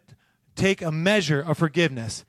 take 0.54 0.82
a 0.82 0.92
measure 0.92 1.40
of 1.40 1.58
forgiveness. 1.58 2.24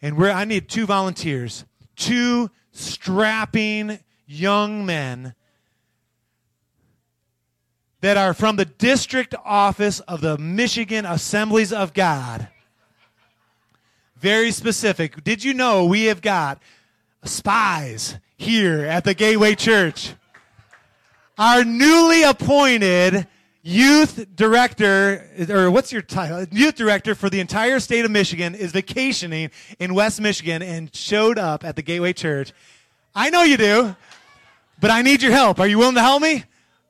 And 0.00 0.16
we're, 0.16 0.30
I 0.30 0.44
need 0.44 0.68
two 0.68 0.86
volunteers, 0.86 1.64
two 1.96 2.50
strapping 2.72 4.00
young 4.26 4.84
men 4.84 5.34
that 8.02 8.16
are 8.16 8.34
from 8.34 8.56
the 8.56 8.64
district 8.64 9.34
office 9.44 10.00
of 10.00 10.20
the 10.20 10.36
Michigan 10.36 11.06
Assemblies 11.06 11.72
of 11.72 11.94
God. 11.94 12.48
Very 14.16 14.50
specific. 14.50 15.24
Did 15.24 15.42
you 15.42 15.54
know 15.54 15.86
we 15.86 16.04
have 16.04 16.20
got 16.20 16.60
spies 17.24 18.18
here 18.36 18.84
at 18.84 19.04
the 19.04 19.14
Gateway 19.14 19.54
Church? 19.54 20.14
Our 21.38 21.64
newly 21.64 22.24
appointed 22.24 23.28
youth 23.62 24.26
director, 24.34 25.24
or 25.48 25.70
what's 25.70 25.92
your 25.92 26.02
title? 26.02 26.44
Youth 26.50 26.74
director 26.74 27.14
for 27.14 27.30
the 27.30 27.38
entire 27.38 27.78
state 27.78 28.04
of 28.04 28.10
Michigan 28.10 28.56
is 28.56 28.72
vacationing 28.72 29.52
in 29.78 29.94
West 29.94 30.20
Michigan 30.20 30.60
and 30.60 30.92
showed 30.94 31.38
up 31.38 31.64
at 31.64 31.76
the 31.76 31.82
Gateway 31.82 32.12
Church. 32.12 32.52
I 33.14 33.30
know 33.30 33.44
you 33.44 33.56
do, 33.56 33.94
but 34.80 34.90
I 34.90 35.02
need 35.02 35.22
your 35.22 35.32
help. 35.32 35.60
Are 35.60 35.68
you 35.68 35.78
willing 35.78 35.94
to 35.94 36.00
help 36.00 36.20
me? 36.20 36.44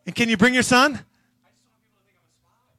And 0.06 0.14
can 0.14 0.28
you 0.28 0.36
bring 0.36 0.54
your 0.54 0.62
son? 0.62 1.00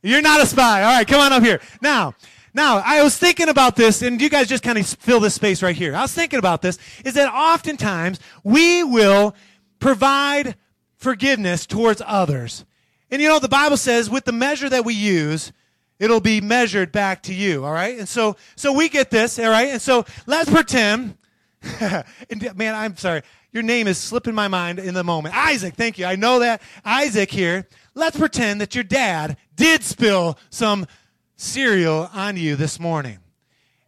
You're 0.02 0.22
not 0.22 0.42
a 0.42 0.46
spy. 0.46 0.84
All 0.84 0.98
right, 0.98 1.08
come 1.08 1.22
on 1.22 1.32
up 1.32 1.44
here. 1.44 1.62
Now, 1.82 2.14
now, 2.54 2.84
I 2.86 3.02
was 3.02 3.18
thinking 3.18 3.50
about 3.50 3.76
this, 3.76 4.04
and 4.04 4.22
you 4.22 4.30
guys 4.30 4.48
just 4.48 4.64
kind 4.64 4.78
of 4.78 4.86
fill 4.86 5.20
this 5.20 5.34
space 5.34 5.64
right 5.64 5.76
here. 5.76 5.96
I 5.96 6.02
was 6.02 6.14
thinking 6.14 6.38
about 6.38 6.62
this, 6.62 6.78
is 7.04 7.16
that 7.16 7.34
oftentimes 7.34 8.20
we 8.44 8.84
will 8.84 9.36
provide 9.80 10.56
forgiveness 10.98 11.66
towards 11.66 12.02
others. 12.06 12.64
And 13.10 13.22
you 13.22 13.28
know, 13.28 13.40
the 13.40 13.50
Bible 13.50 13.78
says 13.78 14.10
with 14.10 14.26
the 14.26 14.32
measure 14.32 14.70
that 14.70 14.86
we 14.86 14.94
use, 14.94 15.52
it'll 16.00 16.20
be 16.20 16.42
measured 16.42 16.92
back 16.92 17.24
to 17.24 17.34
you, 17.34 17.66
all 17.66 17.72
right? 17.72 17.98
And 17.98 18.08
so, 18.08 18.36
so 18.56 18.72
we 18.72 18.88
get 18.88 19.10
this, 19.10 19.40
all 19.40 19.50
right? 19.50 19.70
And 19.70 19.82
so 19.82 20.06
let's 20.28 20.50
pretend, 20.50 21.18
and 21.80 22.56
man, 22.56 22.76
I'm 22.76 22.98
sorry, 22.98 23.24
your 23.54 23.64
name 23.64 23.88
is 23.88 23.98
slipping 23.98 24.36
my 24.36 24.48
mind 24.48 24.80
in 24.80 24.94
the 24.94 25.04
moment. 25.04 25.36
Isaac, 25.36 25.76
thank 25.76 25.98
you. 25.98 26.06
I 26.06 26.16
know 26.16 26.40
that. 26.40 26.62
Isaac 26.84 27.32
here. 27.32 27.68
Let's 27.96 28.18
pretend 28.18 28.60
that 28.62 28.76
your 28.76 28.84
dad 28.84 29.38
did 29.56 29.84
spill 29.84 30.38
some 30.50 30.88
cereal 31.36 32.10
on 32.14 32.36
you 32.36 32.56
this 32.56 32.80
morning 32.80 33.20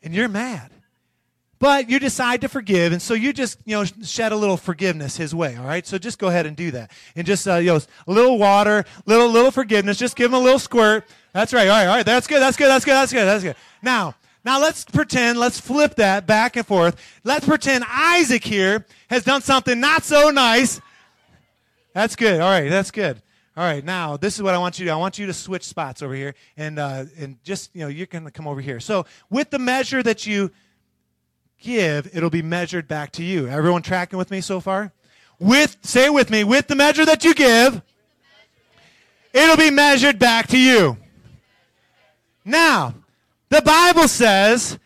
and 0.04 0.14
you're 0.14 0.30
mad. 0.30 0.72
But 1.58 1.90
you 1.90 2.00
decide 2.00 2.42
to 2.42 2.50
forgive, 2.50 2.92
and 2.92 3.02
so 3.02 3.14
you 3.14 3.32
just, 3.32 3.58
you 3.66 3.76
know, 3.76 3.86
shed 4.04 4.34
a 4.34 4.36
little 4.36 4.58
forgiveness 4.58 5.16
his 5.16 5.34
way, 5.34 5.56
all 5.56 5.66
right? 5.66 5.88
So 5.88 5.98
just 5.98 6.20
go 6.20 6.28
ahead 6.28 6.46
and 6.46 6.56
do 6.56 6.70
that. 6.72 6.92
And 7.16 7.26
just, 7.26 7.48
uh, 7.48 7.56
you 7.56 7.68
know, 7.68 7.80
a 8.08 8.12
little 8.12 8.38
water, 8.38 8.84
little, 9.06 9.30
little 9.30 9.52
forgiveness, 9.52 9.98
just 9.98 10.18
give 10.18 10.32
him 10.32 10.36
a 10.36 10.40
little 10.40 10.60
squirt. 10.60 11.06
That's 11.34 11.54
right, 11.54 11.68
all 11.70 11.78
right, 11.78 11.88
all 11.88 11.96
right, 11.96 12.06
that's 12.06 12.28
good, 12.28 12.42
that's 12.42 12.58
good, 12.58 12.68
that's 12.68 12.84
good, 12.84 12.92
that's 12.92 13.14
good, 13.14 13.26
that's 13.26 13.44
good. 13.44 13.56
Now, 13.82 14.16
now 14.46 14.62
let's 14.62 14.86
pretend, 14.86 15.40
let's 15.40 15.60
flip 15.60 15.96
that 15.96 16.28
back 16.28 16.56
and 16.56 16.66
forth. 16.66 16.96
Let's 17.24 17.46
pretend 17.46 17.84
Isaac 17.90 18.44
here 18.44 18.86
has 19.10 19.24
done 19.24 19.42
something 19.42 19.80
not 19.80 20.04
so 20.04 20.30
nice. 20.30 20.80
That's 21.94 22.16
good, 22.16 22.40
all 22.40 22.50
right, 22.50 22.70
that's 22.70 22.92
good. 22.92 23.22
All 23.58 23.64
right, 23.64 23.84
now 23.84 24.18
this 24.18 24.36
is 24.36 24.44
what 24.44 24.54
I 24.54 24.58
want 24.58 24.78
you 24.78 24.86
to 24.86 24.92
do. 24.92 24.94
I 24.94 24.98
want 24.98 25.18
you 25.18 25.26
to 25.28 25.34
switch 25.34 25.64
spots 25.64 26.02
over 26.02 26.14
here, 26.14 26.36
and 26.58 26.78
uh, 26.78 27.06
and 27.18 27.42
just 27.42 27.74
you 27.74 27.82
know 27.82 27.88
you're 27.88 28.06
to 28.06 28.30
come 28.30 28.48
over 28.48 28.60
here. 28.60 28.82
So 28.82 29.06
with 29.30 29.50
the 29.50 29.60
measure 29.60 30.04
that 30.04 30.28
you 30.28 30.52
give, 31.62 32.14
it'll 32.14 32.30
be 32.30 32.42
measured 32.42 32.88
back 32.88 33.12
to 33.14 33.24
you. 33.24 33.48
Everyone 33.48 33.82
tracking 33.82 34.18
with 34.18 34.30
me 34.30 34.42
so 34.42 34.60
far? 34.60 34.92
With 35.40 35.78
say 35.82 36.08
it 36.08 36.14
with 36.14 36.30
me. 36.30 36.44
With 36.44 36.68
the 36.68 36.76
measure 36.76 37.06
that 37.06 37.24
you 37.24 37.34
give, 37.34 37.82
it'll 39.34 39.58
be 39.58 39.72
measured 39.72 40.20
back 40.20 40.48
to 40.48 40.58
you. 40.58 40.98
Now, 42.44 42.94
the 43.50 43.62
Bible 43.62 44.08
says 44.08 44.80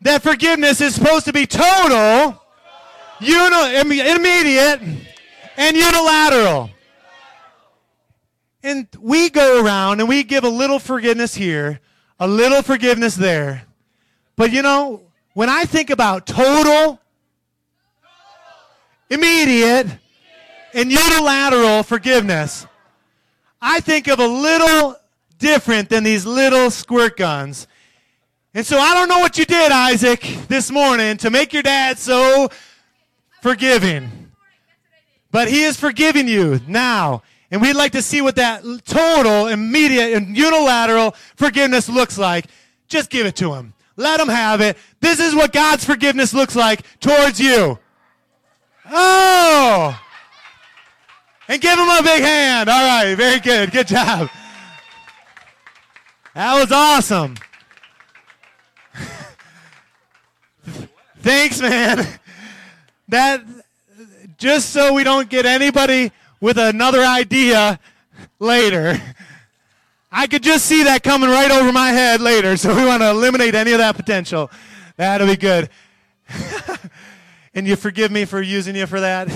that 0.00 0.22
forgiveness 0.22 0.80
is 0.80 0.94
supposed 0.94 1.24
to 1.24 1.32
be 1.32 1.46
total, 1.46 2.40
uni- 3.20 4.00
immediate, 4.10 4.80
and 5.56 5.76
unilateral. 5.76 6.70
And 8.62 8.88
we 9.00 9.28
go 9.30 9.62
around 9.62 10.00
and 10.00 10.08
we 10.08 10.22
give 10.24 10.44
a 10.44 10.48
little 10.48 10.78
forgiveness 10.78 11.34
here, 11.34 11.80
a 12.18 12.26
little 12.26 12.62
forgiveness 12.62 13.14
there. 13.14 13.64
But 14.36 14.52
you 14.52 14.62
know, 14.62 15.02
when 15.34 15.48
I 15.48 15.64
think 15.64 15.90
about 15.90 16.26
total, 16.26 17.00
immediate, 19.10 19.86
and 20.72 20.90
unilateral 20.90 21.82
forgiveness, 21.82 22.66
I 23.60 23.80
think 23.80 24.08
of 24.08 24.18
a 24.18 24.26
little 24.26 24.96
different 25.38 25.88
than 25.88 26.04
these 26.04 26.24
little 26.24 26.70
squirt 26.70 27.16
guns. 27.16 27.66
And 28.56 28.64
so 28.64 28.78
I 28.78 28.94
don't 28.94 29.08
know 29.08 29.18
what 29.18 29.36
you 29.36 29.44
did, 29.44 29.72
Isaac, 29.72 30.20
this 30.46 30.70
morning 30.70 31.16
to 31.18 31.30
make 31.30 31.52
your 31.52 31.64
dad 31.64 31.98
so 31.98 32.48
forgiving. 33.42 34.30
But 35.32 35.48
he 35.48 35.64
is 35.64 35.78
forgiving 35.78 36.28
you 36.28 36.60
now. 36.68 37.24
And 37.50 37.60
we'd 37.60 37.74
like 37.74 37.92
to 37.92 38.02
see 38.02 38.20
what 38.20 38.36
that 38.36 38.62
total, 38.84 39.48
immediate, 39.48 40.12
and 40.12 40.36
unilateral 40.36 41.16
forgiveness 41.34 41.88
looks 41.88 42.16
like. 42.16 42.46
Just 42.86 43.10
give 43.10 43.26
it 43.26 43.34
to 43.36 43.52
him. 43.54 43.74
Let 43.96 44.20
him 44.20 44.28
have 44.28 44.60
it. 44.60 44.76
This 45.00 45.18
is 45.18 45.34
what 45.34 45.52
God's 45.52 45.84
forgiveness 45.84 46.32
looks 46.32 46.54
like 46.54 46.82
towards 47.00 47.40
you. 47.40 47.78
Oh! 48.88 50.00
And 51.48 51.60
give 51.60 51.76
him 51.76 51.88
a 51.88 52.02
big 52.02 52.22
hand. 52.22 52.68
All 52.68 52.84
right, 52.84 53.14
very 53.16 53.40
good. 53.40 53.72
Good 53.72 53.88
job. 53.88 54.30
That 56.34 56.54
was 56.60 56.70
awesome. 56.70 57.34
Thanks, 61.24 61.58
man. 61.58 62.06
That 63.08 63.42
just 64.36 64.74
so 64.74 64.92
we 64.92 65.04
don't 65.04 65.30
get 65.30 65.46
anybody 65.46 66.12
with 66.38 66.58
another 66.58 67.00
idea 67.00 67.80
later. 68.38 69.00
I 70.12 70.26
could 70.26 70.42
just 70.42 70.66
see 70.66 70.82
that 70.82 71.02
coming 71.02 71.30
right 71.30 71.50
over 71.50 71.72
my 71.72 71.88
head 71.92 72.20
later, 72.20 72.58
so 72.58 72.76
we 72.76 72.84
want 72.84 73.00
to 73.00 73.08
eliminate 73.08 73.54
any 73.54 73.72
of 73.72 73.78
that 73.78 73.96
potential. 73.96 74.50
That'll 74.98 75.26
be 75.26 75.38
good. 75.38 75.70
and 77.54 77.66
you 77.66 77.76
forgive 77.76 78.12
me 78.12 78.26
for 78.26 78.42
using 78.42 78.76
you 78.76 78.86
for 78.86 79.00
that? 79.00 79.30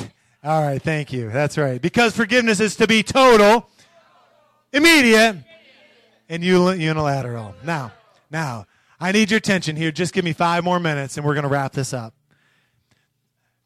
All 0.44 0.60
right, 0.60 0.82
thank 0.82 1.10
you. 1.10 1.30
That's 1.30 1.56
right. 1.56 1.80
Because 1.80 2.14
forgiveness 2.14 2.60
is 2.60 2.76
to 2.76 2.86
be 2.86 3.02
total, 3.02 3.66
immediate, 4.74 5.38
and 6.28 6.44
unilateral. 6.44 7.54
Now, 7.64 7.92
Now, 8.30 8.66
I 9.00 9.12
need 9.12 9.30
your 9.30 9.38
attention 9.38 9.76
here. 9.76 9.92
Just 9.92 10.12
give 10.12 10.24
me 10.24 10.32
five 10.32 10.64
more 10.64 10.80
minutes 10.80 11.16
and 11.16 11.24
we're 11.24 11.34
going 11.34 11.44
to 11.44 11.48
wrap 11.48 11.72
this 11.72 11.92
up. 11.92 12.14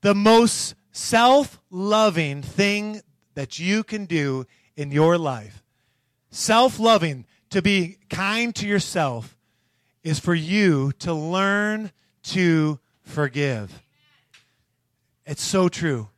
The 0.02 0.14
most 0.14 0.74
self 0.90 1.60
loving 1.70 2.42
thing 2.42 3.00
that 3.34 3.58
you 3.58 3.82
can 3.82 4.04
do 4.04 4.46
in 4.76 4.90
your 4.90 5.16
life, 5.16 5.62
self 6.30 6.78
loving, 6.78 7.24
to 7.50 7.62
be 7.62 7.98
kind 8.10 8.54
to 8.56 8.66
yourself, 8.66 9.36
is 10.02 10.18
for 10.18 10.34
you 10.34 10.92
to 10.98 11.14
learn 11.14 11.92
to 12.24 12.78
forgive. 13.02 13.82
It's 15.24 15.42
so 15.42 15.68
true. 15.68 16.08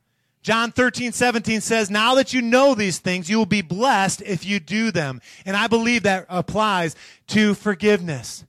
John 0.42 0.72
13, 0.72 1.12
17 1.12 1.60
says, 1.60 1.90
Now 1.90 2.14
that 2.16 2.32
you 2.32 2.42
know 2.42 2.74
these 2.74 2.98
things, 2.98 3.30
you 3.30 3.38
will 3.38 3.46
be 3.46 3.62
blessed 3.62 4.22
if 4.22 4.44
you 4.44 4.60
do 4.60 4.90
them. 4.90 5.20
And 5.46 5.56
I 5.56 5.68
believe 5.68 6.02
that 6.02 6.26
applies 6.28 6.96
to 7.28 7.54
forgiveness. 7.54 8.44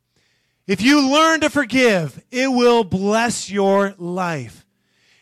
If 0.67 0.82
you 0.82 1.12
learn 1.12 1.41
to 1.41 1.49
forgive, 1.49 2.23
it 2.32 2.47
will 2.47 2.84
bless 2.84 3.49
your 3.49 3.93
life. 3.97 4.65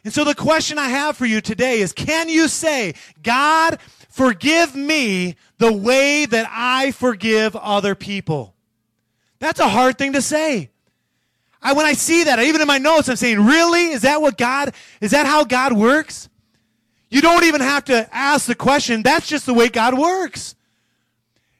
And 0.06 0.13
so 0.13 0.23
the 0.23 0.36
question 0.36 0.77
I 0.77 0.89
have 0.89 1.17
for 1.17 1.25
you 1.25 1.41
today 1.41 1.79
is 1.79 1.93
can 1.93 2.29
you 2.29 2.47
say, 2.47 2.95
God, 3.21 3.79
forgive 4.10 4.75
me 4.75 5.36
the 5.58 5.71
way 5.71 6.25
that 6.25 6.47
I 6.49 6.91
forgive 6.91 7.56
other 7.56 7.95
people? 7.95 8.56
That's 9.39 9.60
a 9.60 9.67
hard 9.67 9.97
thing 9.97 10.13
to 10.13 10.21
say. 10.21 10.69
I, 11.62 11.73
when 11.73 11.86
I 11.86 11.93
see 11.93 12.25
that, 12.25 12.39
even 12.39 12.62
in 12.62 12.67
my 12.67 12.77
notes, 12.77 13.08
I'm 13.08 13.15
saying, 13.15 13.45
really? 13.45 13.91
Is 13.91 14.01
that 14.01 14.21
what 14.21 14.38
God, 14.38 14.73
is 14.99 15.12
that 15.12 15.25
how 15.25 15.45
God 15.45 15.73
works? 15.73 16.29
You 17.10 17.21
don't 17.21 17.43
even 17.45 17.62
have 17.62 17.86
to 17.86 18.08
ask 18.13 18.47
the 18.47 18.56
question. 18.56 19.03
That's 19.03 19.27
just 19.27 19.45
the 19.45 19.53
way 19.53 19.69
God 19.69 19.97
works. 19.97 20.56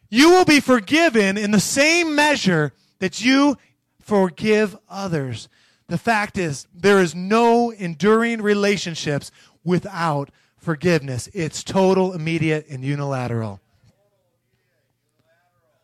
You 0.10 0.32
will 0.32 0.46
be 0.46 0.60
forgiven 0.60 1.38
in 1.38 1.52
the 1.52 1.60
same 1.60 2.16
measure 2.16 2.74
that 3.00 3.24
you 3.24 3.58
forgive 4.04 4.78
others. 4.90 5.50
The 5.88 5.98
fact 5.98 6.38
is, 6.38 6.68
there 6.74 7.00
is 7.00 7.16
no 7.16 7.72
enduring 7.72 8.42
relationships 8.42 9.32
without 9.64 10.30
forgiveness. 10.58 11.30
It's 11.34 11.64
total, 11.64 12.14
immediate, 12.14 12.68
and 12.70 12.84
unilateral. 12.84 13.60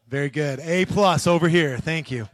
Very 0.08 0.30
good. 0.30 0.60
A 0.62 0.86
plus 0.86 1.28
over 1.28 1.48
here. 1.48 1.78
Thank 1.78 2.10
you. 2.10 2.28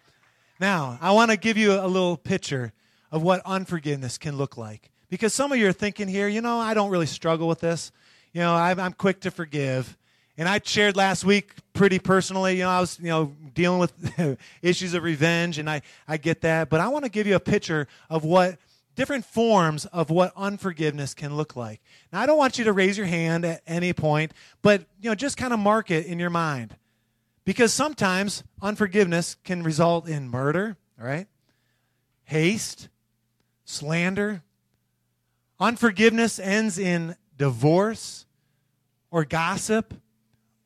Now, 0.59 0.97
I 1.01 1.11
want 1.11 1.31
to 1.31 1.37
give 1.37 1.57
you 1.57 1.73
a 1.73 1.87
little 1.87 2.15
picture 2.15 2.71
of 3.11 3.21
what 3.21 3.41
unforgiveness 3.45 4.17
can 4.17 4.37
look 4.37 4.57
like. 4.57 4.91
Because 5.09 5.33
some 5.33 5.51
of 5.51 5.57
you 5.57 5.67
are 5.67 5.73
thinking 5.73 6.07
here, 6.07 6.27
you 6.27 6.41
know, 6.41 6.59
I 6.59 6.73
don't 6.73 6.89
really 6.89 7.05
struggle 7.05 7.47
with 7.47 7.59
this. 7.59 7.91
You 8.31 8.41
know, 8.41 8.53
I'm, 8.53 8.93
quick 8.93 9.21
to 9.21 9.31
forgive. 9.31 9.97
And 10.37 10.49
I 10.49 10.59
shared 10.63 10.95
last 10.95 11.23
week 11.23 11.53
pretty 11.73 11.99
personally, 11.99 12.57
you 12.57 12.63
know, 12.63 12.69
I 12.69 12.79
was, 12.79 12.99
you 12.99 13.07
know, 13.07 13.33
dealing 13.53 13.79
with 13.79 14.37
issues 14.61 14.93
of 14.93 15.03
revenge, 15.03 15.57
and 15.57 15.69
I, 15.69 15.81
I 16.07 16.17
get 16.17 16.41
that. 16.41 16.69
But 16.69 16.81
I 16.81 16.87
want 16.89 17.05
to 17.05 17.11
give 17.11 17.25
you 17.25 17.35
a 17.35 17.39
picture 17.39 17.87
of 18.09 18.23
what 18.23 18.57
different 18.95 19.25
forms 19.25 19.85
of 19.87 20.09
what 20.09 20.31
unforgiveness 20.35 21.13
can 21.13 21.35
look 21.35 21.55
like. 21.55 21.81
Now, 22.11 22.21
I 22.21 22.25
don't 22.25 22.37
want 22.37 22.57
you 22.57 22.65
to 22.65 22.73
raise 22.73 22.97
your 22.97 23.07
hand 23.07 23.45
at 23.45 23.61
any 23.67 23.93
point, 23.93 24.33
but, 24.61 24.85
you 25.01 25.09
know, 25.09 25.15
just 25.15 25.37
kind 25.37 25.53
of 25.53 25.59
mark 25.59 25.91
it 25.91 26.05
in 26.05 26.19
your 26.19 26.29
mind. 26.29 26.75
Because 27.43 27.73
sometimes 27.73 28.43
unforgiveness 28.61 29.35
can 29.43 29.63
result 29.63 30.07
in 30.07 30.29
murder, 30.29 30.77
right? 30.97 31.27
Haste, 32.23 32.89
slander, 33.65 34.41
Unforgiveness 35.59 36.37
ends 36.37 36.77
in 36.77 37.15
divorce 37.37 38.25
or 39.09 39.23
gossip 39.23 39.93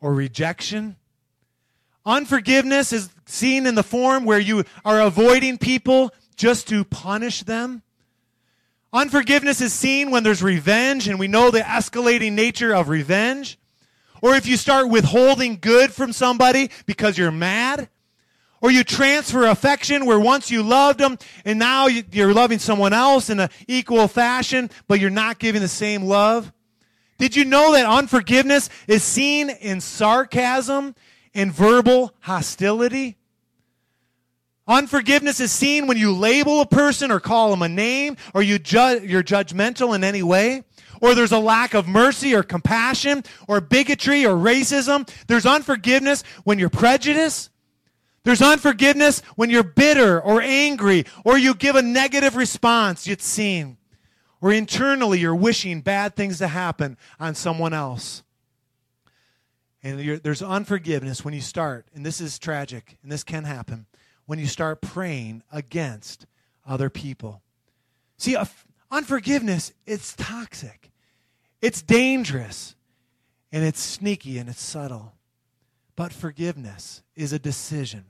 or 0.02 0.14
rejection. 0.14 0.96
Unforgiveness 2.06 2.94
is 2.94 3.10
seen 3.26 3.66
in 3.66 3.76
the 3.76 3.84
form 3.84 4.26
where 4.26 4.40
you 4.40 4.64
are 4.84 5.02
avoiding 5.02 5.58
people 5.58 6.14
just 6.36 6.68
to 6.70 6.84
punish 6.84 7.44
them. 7.44 7.84
Unforgiveness 8.92 9.62
is 9.62 9.74
seen 9.74 10.10
when 10.10 10.24
there's 10.24 10.42
revenge, 10.42 11.08
and 11.08 11.20
we 11.20 11.28
know 11.28 11.52
the 11.52 11.60
escalating 11.60 12.32
nature 12.32 12.74
of 12.74 12.90
revenge. 12.90 13.60
Or 14.22 14.36
if 14.36 14.48
you 14.48 14.58
start 14.58 14.90
withholding 14.90 15.60
good 15.62 15.94
from 15.94 16.12
somebody 16.12 16.72
because 16.86 17.18
you're 17.18 17.32
mad. 17.32 17.90
Or 18.62 18.72
you 18.72 18.84
transfer 18.84 19.46
affection 19.46 20.06
where 20.06 20.20
once 20.20 20.52
you 20.52 20.64
loved 20.64 21.00
them 21.00 21.18
and 21.46 21.60
now 21.60 21.88
you're 21.88 22.34
loving 22.34 22.60
someone 22.60 22.92
else 22.92 23.30
in 23.30 23.40
an 23.40 23.50
equal 23.68 24.08
fashion, 24.10 24.70
but 24.88 25.00
you're 25.00 25.10
not 25.10 25.40
giving 25.40 25.62
the 25.62 25.70
same 25.70 26.04
love. 26.04 26.52
Did 27.20 27.36
you 27.36 27.46
know 27.46 27.74
that 27.74 27.86
unforgiveness 27.86 28.70
is 28.88 29.04
seen 29.04 29.52
in 29.52 29.82
sarcasm 29.82 30.96
and 31.36 31.54
verbal 31.54 32.16
hostility? 32.22 33.18
Unforgiveness 34.68 35.40
is 35.40 35.52
seen 35.52 35.86
when 35.86 35.98
you 35.98 36.16
label 36.16 36.62
a 36.62 36.66
person 36.66 37.12
or 37.12 37.20
call 37.20 37.52
them 37.52 37.62
a 37.62 37.70
name 37.70 38.18
or 38.34 38.42
you 38.42 38.58
ju- 38.58 39.02
you're 39.04 39.24
judgmental 39.24 39.94
in 39.96 40.04
any 40.04 40.24
way. 40.24 40.64
Or 41.02 41.14
there's 41.14 41.32
a 41.32 41.40
lack 41.40 41.76
of 41.76 41.88
mercy 41.88 42.34
or 42.34 42.42
compassion 42.42 43.24
or 43.48 43.62
bigotry 43.62 44.26
or 44.26 44.36
racism. 44.36 45.08
There's 45.28 45.46
unforgiveness 45.46 46.24
when 46.44 46.58
you're 46.58 46.70
prejudiced 46.70 47.52
there's 48.30 48.42
unforgiveness 48.44 49.22
when 49.38 49.50
you're 49.50 49.64
bitter 49.64 50.22
or 50.22 50.40
angry 50.40 51.06
or 51.26 51.38
you 51.38 51.56
give 51.56 51.76
a 51.76 51.82
negative 51.82 52.36
response, 52.36 53.08
it's 53.08 53.26
seen. 53.26 53.79
Or 54.42 54.54
internally 54.54 55.20
you're 55.20 55.36
wishing 55.36 55.82
bad 55.82 56.16
things 56.16 56.38
to 56.38 56.48
happen 56.48 56.98
on 57.20 57.36
someone 57.36 57.74
else. 57.74 58.24
And 59.84 60.22
there's 60.22 60.42
unforgiveness 60.42 61.24
when 61.24 61.34
you 61.34 61.42
start, 61.42 61.88
and 61.94 62.06
this 62.06 62.20
is 62.20 62.38
tragic, 62.38 62.98
and 63.02 63.12
this 63.12 63.24
can 63.24 63.46
happen, 63.46 63.86
when 64.26 64.38
you 64.40 64.48
start 64.48 64.82
praying 64.82 65.44
against 65.52 66.26
other 66.68 66.90
people. 66.90 67.42
See, 68.18 68.38
unforgiveness, 68.92 69.72
it's 69.86 70.16
toxic, 70.16 70.92
it's 71.62 71.82
dangerous, 71.82 72.76
and 73.52 73.64
it's 73.64 73.80
sneaky 73.80 74.38
and 74.38 74.50
it's 74.50 74.62
subtle. 74.62 75.14
But 75.96 76.14
forgiveness 76.14 77.02
is 77.16 77.34
a 77.34 77.40
decision 77.40 78.06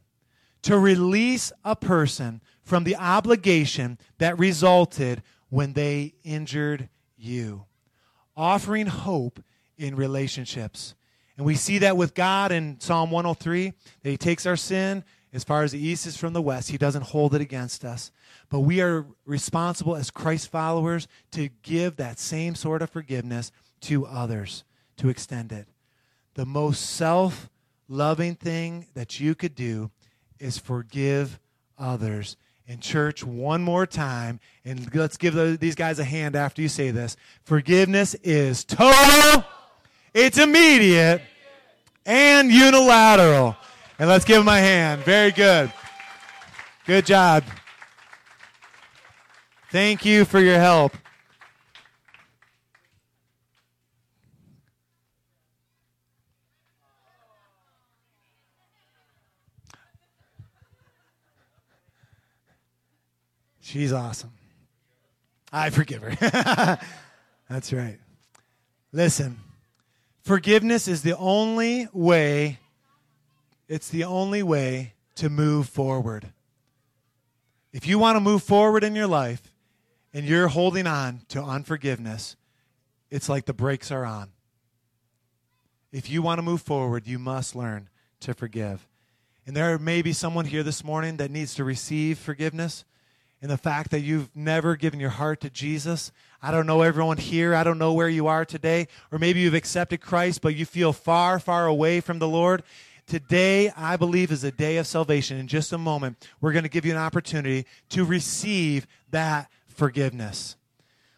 to 0.64 0.78
release 0.78 1.52
a 1.64 1.76
person 1.76 2.42
from 2.64 2.84
the 2.84 2.96
obligation 2.96 3.98
that 4.18 4.38
resulted 4.38 5.24
when 5.50 5.74
they 5.74 6.14
injured 6.24 6.90
you. 7.18 7.66
Offering 8.36 8.88
hope 8.88 9.42
in 9.78 9.96
relationships. 9.96 10.96
And 11.38 11.46
we 11.46 11.56
see 11.56 11.80
that 11.80 11.98
with 11.98 12.14
God 12.14 12.52
in 12.52 12.80
Psalm 12.80 13.12
103 13.12 13.74
that 14.04 14.10
He 14.10 14.18
takes 14.18 14.46
our 14.46 14.56
sin 14.56 15.04
as 15.32 15.44
far 15.44 15.64
as 15.64 15.72
the 15.72 15.80
east 15.80 16.08
is 16.08 16.18
from 16.18 16.34
the 16.34 16.42
west. 16.42 16.70
He 16.70 16.78
doesn't 16.78 17.04
hold 17.04 17.36
it 17.36 17.42
against 17.42 17.86
us. 17.86 18.12
But 18.50 18.62
we 18.62 18.82
are 18.82 19.06
responsible 19.26 19.96
as 19.96 20.10
Christ 20.10 20.50
followers 20.50 21.08
to 21.32 21.50
give 21.62 21.98
that 21.98 22.20
same 22.20 22.56
sort 22.56 22.82
of 22.82 22.90
forgiveness 22.90 23.52
to 23.82 24.06
others, 24.06 24.64
to 24.98 25.10
extend 25.10 25.52
it. 25.52 25.68
The 26.34 26.46
most 26.46 26.82
self 26.82 27.50
loving 27.88 28.36
thing 28.36 28.88
that 28.94 29.20
you 29.20 29.36
could 29.36 29.56
do 29.56 29.92
is 30.40 30.58
forgive 30.58 31.40
others. 31.78 32.38
In 32.70 32.80
church, 32.80 33.24
one 33.24 33.64
more 33.64 33.88
time, 33.88 34.40
and 34.64 34.94
let's 34.94 35.18
give 35.18 35.60
these 35.60 35.74
guys 35.74 35.98
a 35.98 36.04
hand 36.04 36.36
after 36.36 36.62
you 36.62 36.70
say 36.70 36.92
this. 36.92 37.18
Forgiveness 37.44 38.14
is 38.24 38.64
total, 38.64 39.44
it's 40.14 40.38
immediate, 40.38 41.24
and 42.06 42.52
unilateral. 42.52 43.58
And 43.98 44.08
let's 44.08 44.24
give 44.24 44.38
them 44.38 44.48
a 44.50 44.60
hand. 44.60 45.02
Very 45.02 45.32
good. 45.32 45.74
Good 46.86 47.08
job. 47.08 47.44
Thank 49.72 50.06
you 50.06 50.24
for 50.24 50.40
your 50.40 50.60
help. 50.60 50.96
She's 63.70 63.94
awesome. 63.94 64.32
I 65.54 65.70
forgive 65.70 66.02
her. 66.02 66.80
That's 67.50 67.72
right. 67.72 68.00
Listen, 68.92 69.38
forgiveness 70.24 70.88
is 70.88 71.04
the 71.04 71.16
only 71.16 71.88
way, 71.94 72.58
it's 73.68 73.90
the 73.90 74.06
only 74.06 74.42
way 74.42 74.94
to 75.18 75.30
move 75.30 75.70
forward. 75.70 76.34
If 77.72 77.86
you 77.86 78.00
want 78.00 78.16
to 78.16 78.22
move 78.22 78.42
forward 78.42 78.84
in 78.84 78.96
your 78.96 79.06
life 79.06 79.54
and 80.16 80.26
you're 80.26 80.48
holding 80.48 80.88
on 80.88 81.22
to 81.28 81.44
unforgiveness, 81.44 82.38
it's 83.12 83.30
like 83.30 83.46
the 83.46 83.54
brakes 83.54 83.92
are 83.92 84.04
on. 84.04 84.32
If 85.92 86.10
you 86.10 86.24
want 86.24 86.40
to 86.40 86.44
move 86.44 86.64
forward, 86.64 87.06
you 87.06 87.20
must 87.20 87.56
learn 87.56 87.90
to 88.22 88.34
forgive. 88.34 88.88
And 89.46 89.56
there 89.56 89.78
may 89.78 90.02
be 90.02 90.12
someone 90.12 90.46
here 90.46 90.64
this 90.64 90.84
morning 90.84 91.18
that 91.18 91.30
needs 91.30 91.54
to 91.54 91.64
receive 91.64 92.18
forgiveness 92.18 92.84
in 93.42 93.50
the 93.50 93.58
fact 93.58 93.92
that 93.92 94.02
you've 94.02 94.36
never 94.36 94.76
given 94.76 95.00
your 95.00 95.10
heart 95.10 95.42
to 95.42 95.50
Jesus. 95.50 96.12
I 96.42 96.52
don't 96.52 96.68
know 96.68 96.82
everyone 96.82 97.18
here. 97.18 97.56
I 97.56 97.64
don't 97.64 97.78
know 97.78 97.94
where 97.94 98.10
you 98.10 98.28
are 98.28 98.46
today. 98.46 98.88
Or 99.12 99.20
maybe 99.20 99.40
you've 99.40 99.54
accepted 99.54 100.02
Christ, 100.02 100.42
but 100.42 100.56
you 100.56 100.66
feel 100.66 100.94
far, 100.94 101.40
far 101.40 101.68
away 101.68 102.02
from 102.02 102.20
the 102.20 102.28
Lord. 102.28 102.64
Today, 103.08 103.72
I 103.76 103.98
believe, 103.98 104.32
is 104.32 104.44
a 104.44 104.52
day 104.52 104.78
of 104.78 104.88
salvation. 104.88 105.38
In 105.38 105.48
just 105.48 105.74
a 105.74 105.78
moment, 105.78 106.28
we're 106.42 106.52
going 106.52 106.64
to 106.64 106.70
give 106.70 106.86
you 106.86 106.92
an 106.92 106.98
opportunity 106.98 107.66
to 107.90 108.06
receive 108.06 108.86
that 109.12 109.50
forgiveness. 109.68 110.56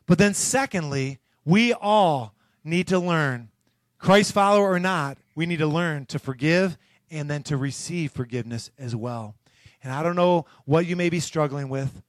But 0.06 0.18
then, 0.18 0.34
secondly, 0.34 1.20
we 1.44 1.74
all 1.74 2.34
need 2.64 2.88
to 2.88 3.00
learn, 3.00 3.50
Christ 3.98 4.32
follower 4.32 4.72
or 4.72 4.80
not, 4.80 5.18
we 5.36 5.46
need 5.46 5.60
to 5.60 5.68
learn 5.68 6.06
to 6.08 6.20
forgive 6.20 6.78
and 7.10 7.30
then 7.30 7.44
to 7.44 7.58
receive 7.58 8.12
forgiveness 8.12 8.72
as 8.78 8.96
well. 8.96 9.36
And 9.84 9.92
I 9.92 10.04
don't 10.04 10.16
know 10.16 10.46
what 10.66 10.86
you 10.86 10.96
may 10.96 11.10
be 11.10 11.20
struggling 11.20 11.70
with, 11.70 12.04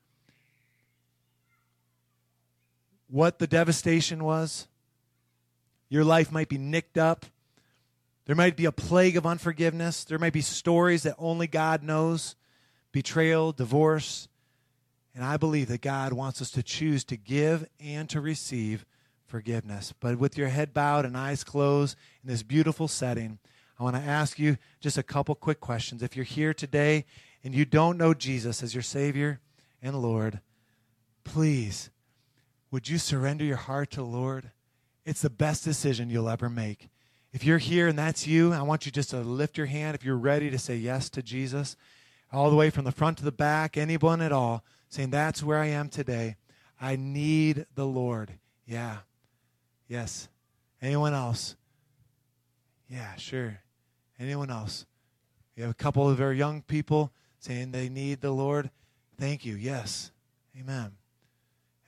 what 3.12 3.38
the 3.38 3.46
devastation 3.46 4.24
was. 4.24 4.66
Your 5.90 6.02
life 6.02 6.32
might 6.32 6.48
be 6.48 6.56
nicked 6.56 6.96
up. 6.96 7.26
There 8.24 8.34
might 8.34 8.56
be 8.56 8.64
a 8.64 8.72
plague 8.72 9.18
of 9.18 9.26
unforgiveness. 9.26 10.04
There 10.04 10.18
might 10.18 10.32
be 10.32 10.40
stories 10.40 11.02
that 11.02 11.16
only 11.18 11.46
God 11.46 11.82
knows 11.82 12.36
betrayal, 12.90 13.52
divorce. 13.52 14.28
And 15.14 15.22
I 15.22 15.36
believe 15.36 15.68
that 15.68 15.82
God 15.82 16.14
wants 16.14 16.40
us 16.40 16.50
to 16.52 16.62
choose 16.62 17.04
to 17.04 17.18
give 17.18 17.68
and 17.78 18.08
to 18.08 18.22
receive 18.22 18.86
forgiveness. 19.26 19.92
But 20.00 20.18
with 20.18 20.38
your 20.38 20.48
head 20.48 20.72
bowed 20.72 21.04
and 21.04 21.14
eyes 21.14 21.44
closed 21.44 21.98
in 22.22 22.30
this 22.30 22.42
beautiful 22.42 22.88
setting, 22.88 23.38
I 23.78 23.82
want 23.82 23.96
to 23.96 24.02
ask 24.02 24.38
you 24.38 24.56
just 24.80 24.96
a 24.96 25.02
couple 25.02 25.34
quick 25.34 25.60
questions. 25.60 26.02
If 26.02 26.16
you're 26.16 26.24
here 26.24 26.54
today 26.54 27.04
and 27.44 27.54
you 27.54 27.66
don't 27.66 27.98
know 27.98 28.14
Jesus 28.14 28.62
as 28.62 28.74
your 28.74 28.82
Savior 28.82 29.40
and 29.82 30.00
Lord, 30.00 30.40
please, 31.24 31.90
would 32.72 32.88
you 32.88 32.98
surrender 32.98 33.44
your 33.44 33.58
heart 33.58 33.90
to 33.92 33.96
the 33.98 34.06
Lord? 34.06 34.50
It's 35.04 35.22
the 35.22 35.30
best 35.30 35.62
decision 35.62 36.10
you'll 36.10 36.28
ever 36.28 36.48
make. 36.48 36.88
If 37.32 37.44
you're 37.44 37.58
here 37.58 37.86
and 37.86 37.98
that's 37.98 38.26
you, 38.26 38.52
I 38.52 38.62
want 38.62 38.86
you 38.86 38.92
just 38.92 39.10
to 39.10 39.18
lift 39.18 39.56
your 39.56 39.66
hand 39.66 39.94
if 39.94 40.04
you're 40.04 40.16
ready 40.16 40.50
to 40.50 40.58
say 40.58 40.76
yes 40.76 41.08
to 41.10 41.22
Jesus, 41.22 41.76
all 42.32 42.50
the 42.50 42.56
way 42.56 42.70
from 42.70 42.84
the 42.84 42.92
front 42.92 43.18
to 43.18 43.24
the 43.24 43.30
back, 43.30 43.76
anyone 43.76 44.22
at 44.22 44.32
all, 44.32 44.64
saying, 44.88 45.10
That's 45.10 45.42
where 45.42 45.58
I 45.58 45.66
am 45.66 45.88
today. 45.88 46.36
I 46.80 46.96
need 46.96 47.66
the 47.74 47.86
Lord. 47.86 48.32
Yeah. 48.66 48.98
Yes. 49.86 50.28
Anyone 50.80 51.14
else? 51.14 51.56
Yeah, 52.88 53.14
sure. 53.16 53.60
Anyone 54.18 54.50
else? 54.50 54.86
We 55.56 55.62
have 55.62 55.70
a 55.70 55.74
couple 55.74 56.08
of 56.08 56.16
very 56.16 56.38
young 56.38 56.62
people 56.62 57.12
saying 57.38 57.72
they 57.72 57.88
need 57.88 58.20
the 58.20 58.32
Lord. 58.32 58.70
Thank 59.18 59.44
you. 59.44 59.54
Yes. 59.56 60.10
Amen. 60.58 60.92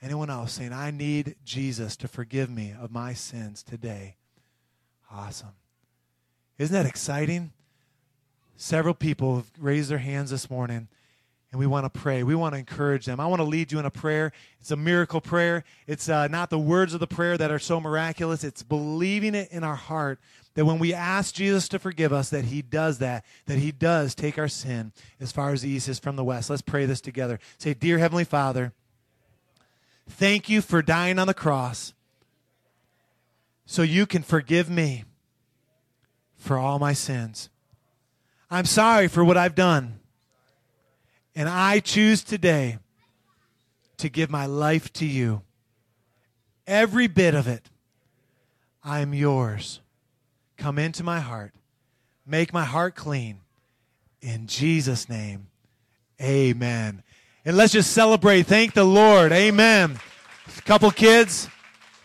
Anyone 0.05 0.29
else 0.29 0.53
saying, 0.53 0.71
I 0.71 0.91
need 0.91 1.35
Jesus 1.43 1.95
to 1.97 2.07
forgive 2.07 2.47
me 2.47 2.75
of 2.79 2.91
my 2.91 3.13
sins 3.13 3.63
today? 3.63 4.17
Awesome. 5.11 5.55
Isn't 6.59 6.75
that 6.75 6.85
exciting? 6.85 7.53
Several 8.55 8.93
people 8.93 9.37
have 9.37 9.51
raised 9.57 9.89
their 9.89 9.97
hands 9.97 10.29
this 10.29 10.47
morning 10.47 10.89
and 11.51 11.59
we 11.59 11.65
want 11.65 11.91
to 11.91 11.99
pray. 11.99 12.21
We 12.21 12.35
want 12.35 12.53
to 12.53 12.59
encourage 12.59 13.07
them. 13.07 13.19
I 13.19 13.25
want 13.25 13.39
to 13.39 13.45
lead 13.45 13.71
you 13.71 13.79
in 13.79 13.85
a 13.85 13.89
prayer. 13.89 14.31
It's 14.61 14.69
a 14.69 14.75
miracle 14.75 15.21
prayer. 15.21 15.63
It's 15.87 16.07
uh, 16.07 16.27
not 16.27 16.51
the 16.51 16.59
words 16.59 16.93
of 16.93 16.99
the 16.99 17.07
prayer 17.07 17.35
that 17.39 17.49
are 17.49 17.57
so 17.57 17.81
miraculous. 17.81 18.43
It's 18.43 18.61
believing 18.61 19.33
it 19.33 19.51
in 19.51 19.63
our 19.63 19.75
heart 19.75 20.19
that 20.53 20.65
when 20.65 20.77
we 20.77 20.93
ask 20.93 21.33
Jesus 21.33 21.67
to 21.69 21.79
forgive 21.79 22.13
us, 22.13 22.29
that 22.29 22.45
He 22.45 22.61
does 22.61 22.99
that, 22.99 23.25
that 23.47 23.57
He 23.57 23.71
does 23.71 24.13
take 24.13 24.37
our 24.37 24.49
sin 24.49 24.91
as 25.19 25.31
far 25.31 25.51
as 25.51 25.63
the 25.63 25.69
east 25.69 25.89
is 25.89 25.97
from 25.97 26.15
the 26.15 26.23
west. 26.23 26.51
Let's 26.51 26.61
pray 26.61 26.85
this 26.85 27.01
together. 27.01 27.39
Say, 27.57 27.73
Dear 27.73 27.97
Heavenly 27.97 28.23
Father, 28.23 28.71
thank 30.09 30.49
you 30.49 30.61
for 30.61 30.81
dying 30.81 31.19
on 31.19 31.27
the 31.27 31.33
cross 31.33 31.93
so 33.65 33.81
you 33.81 34.05
can 34.05 34.21
forgive 34.21 34.69
me 34.69 35.03
for 36.37 36.57
all 36.57 36.79
my 36.79 36.93
sins. 36.93 37.49
I'm 38.49 38.65
sorry 38.65 39.07
for 39.07 39.23
what 39.23 39.37
I've 39.37 39.55
done. 39.55 39.99
And 41.35 41.49
I 41.49 41.79
choose 41.79 42.23
today 42.23 42.77
to 43.97 44.09
give 44.09 44.29
my 44.29 44.45
life 44.45 44.93
to 44.93 45.05
you. 45.05 45.41
Every 46.67 47.07
bit 47.07 47.33
of 47.35 47.47
it, 47.47 47.69
I'm 48.83 49.13
yours. 49.13 49.81
Come 50.57 50.79
into 50.79 51.03
my 51.03 51.19
heart. 51.19 51.53
Make 52.25 52.53
my 52.53 52.63
heart 52.63 52.95
clean. 52.95 53.39
In 54.21 54.47
Jesus' 54.47 55.09
name, 55.09 55.47
amen. 56.21 57.03
And 57.47 57.55
let's 57.57 57.73
just 57.73 57.91
celebrate. 57.91 58.47
Thank 58.47 58.73
the 58.73 58.83
Lord. 58.83 59.31
Amen. 59.31 59.99
A 60.57 60.61
couple 60.63 60.89
kids, 60.89 61.47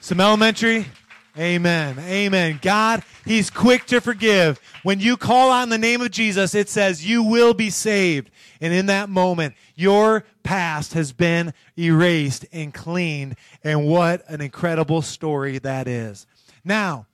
some 0.01 0.21
elementary. 0.21 0.85
Amen. 1.39 1.99
Amen. 2.01 2.59
God, 2.61 3.03
He's 3.25 3.49
quick 3.49 3.87
to 3.87 4.03
forgive. 4.03 4.61
When 4.83 5.01
you 5.01 5.17
call 5.17 5.51
on 5.51 5.71
the 5.71 5.79
name 5.79 6.03
of 6.03 6.11
Jesus, 6.11 6.55
it 6.55 6.69
says 6.69 7.07
you 7.07 7.23
will 7.23 7.55
be 7.55 7.71
saved. 7.71 8.31
And 8.61 8.75
in 8.75 8.87
that 8.87 9.09
moment, 9.09 9.55
your 9.75 10.25
past 10.43 10.93
has 10.93 11.13
been 11.13 11.55
erased 11.79 12.45
and 12.53 12.75
cleaned. 12.75 13.37
And 13.65 13.87
what 13.87 14.23
an 14.29 14.43
incredible 14.43 15.01
story 15.01 15.59
that 15.59 15.89
is. 15.89 16.27
Now, 16.65 17.07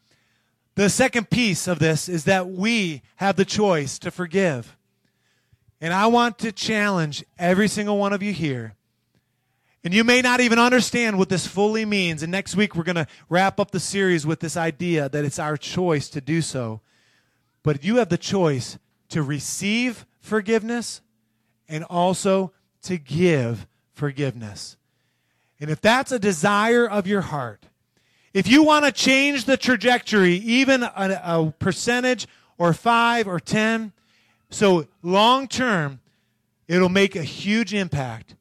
the 0.74 0.90
second 0.90 1.30
piece 1.30 1.68
of 1.68 1.78
this 1.78 2.08
is 2.08 2.24
that 2.24 2.48
we 2.48 3.02
have 3.16 3.36
the 3.36 3.44
choice 3.44 4.00
to 4.00 4.10
forgive. 4.10 4.75
And 5.80 5.92
I 5.92 6.06
want 6.06 6.38
to 6.38 6.52
challenge 6.52 7.24
every 7.38 7.68
single 7.68 7.98
one 7.98 8.12
of 8.12 8.22
you 8.22 8.32
here. 8.32 8.76
And 9.84 9.94
you 9.94 10.02
may 10.02 10.20
not 10.20 10.40
even 10.40 10.58
understand 10.58 11.16
what 11.16 11.28
this 11.28 11.46
fully 11.46 11.84
means. 11.84 12.22
And 12.22 12.32
next 12.32 12.56
week, 12.56 12.74
we're 12.74 12.82
going 12.82 12.96
to 12.96 13.06
wrap 13.28 13.60
up 13.60 13.70
the 13.70 13.78
series 13.78 14.26
with 14.26 14.40
this 14.40 14.56
idea 14.56 15.08
that 15.08 15.24
it's 15.24 15.38
our 15.38 15.56
choice 15.56 16.08
to 16.08 16.20
do 16.20 16.42
so. 16.42 16.80
But 17.62 17.84
you 17.84 17.96
have 17.96 18.08
the 18.08 18.18
choice 18.18 18.78
to 19.10 19.22
receive 19.22 20.04
forgiveness 20.18 21.02
and 21.68 21.84
also 21.84 22.52
to 22.82 22.98
give 22.98 23.66
forgiveness. 23.92 24.76
And 25.60 25.70
if 25.70 25.80
that's 25.80 26.12
a 26.12 26.18
desire 26.18 26.88
of 26.88 27.06
your 27.06 27.22
heart, 27.22 27.66
if 28.34 28.48
you 28.48 28.62
want 28.62 28.84
to 28.84 28.92
change 28.92 29.44
the 29.44 29.56
trajectory, 29.56 30.34
even 30.34 30.82
a, 30.82 31.20
a 31.24 31.54
percentage 31.58 32.26
or 32.58 32.72
five 32.72 33.26
or 33.26 33.40
10, 33.40 33.92
so 34.50 34.86
long 35.02 35.48
term, 35.48 36.00
it'll 36.68 36.88
make 36.88 37.16
a 37.16 37.22
huge 37.22 37.74
impact. 37.74 38.34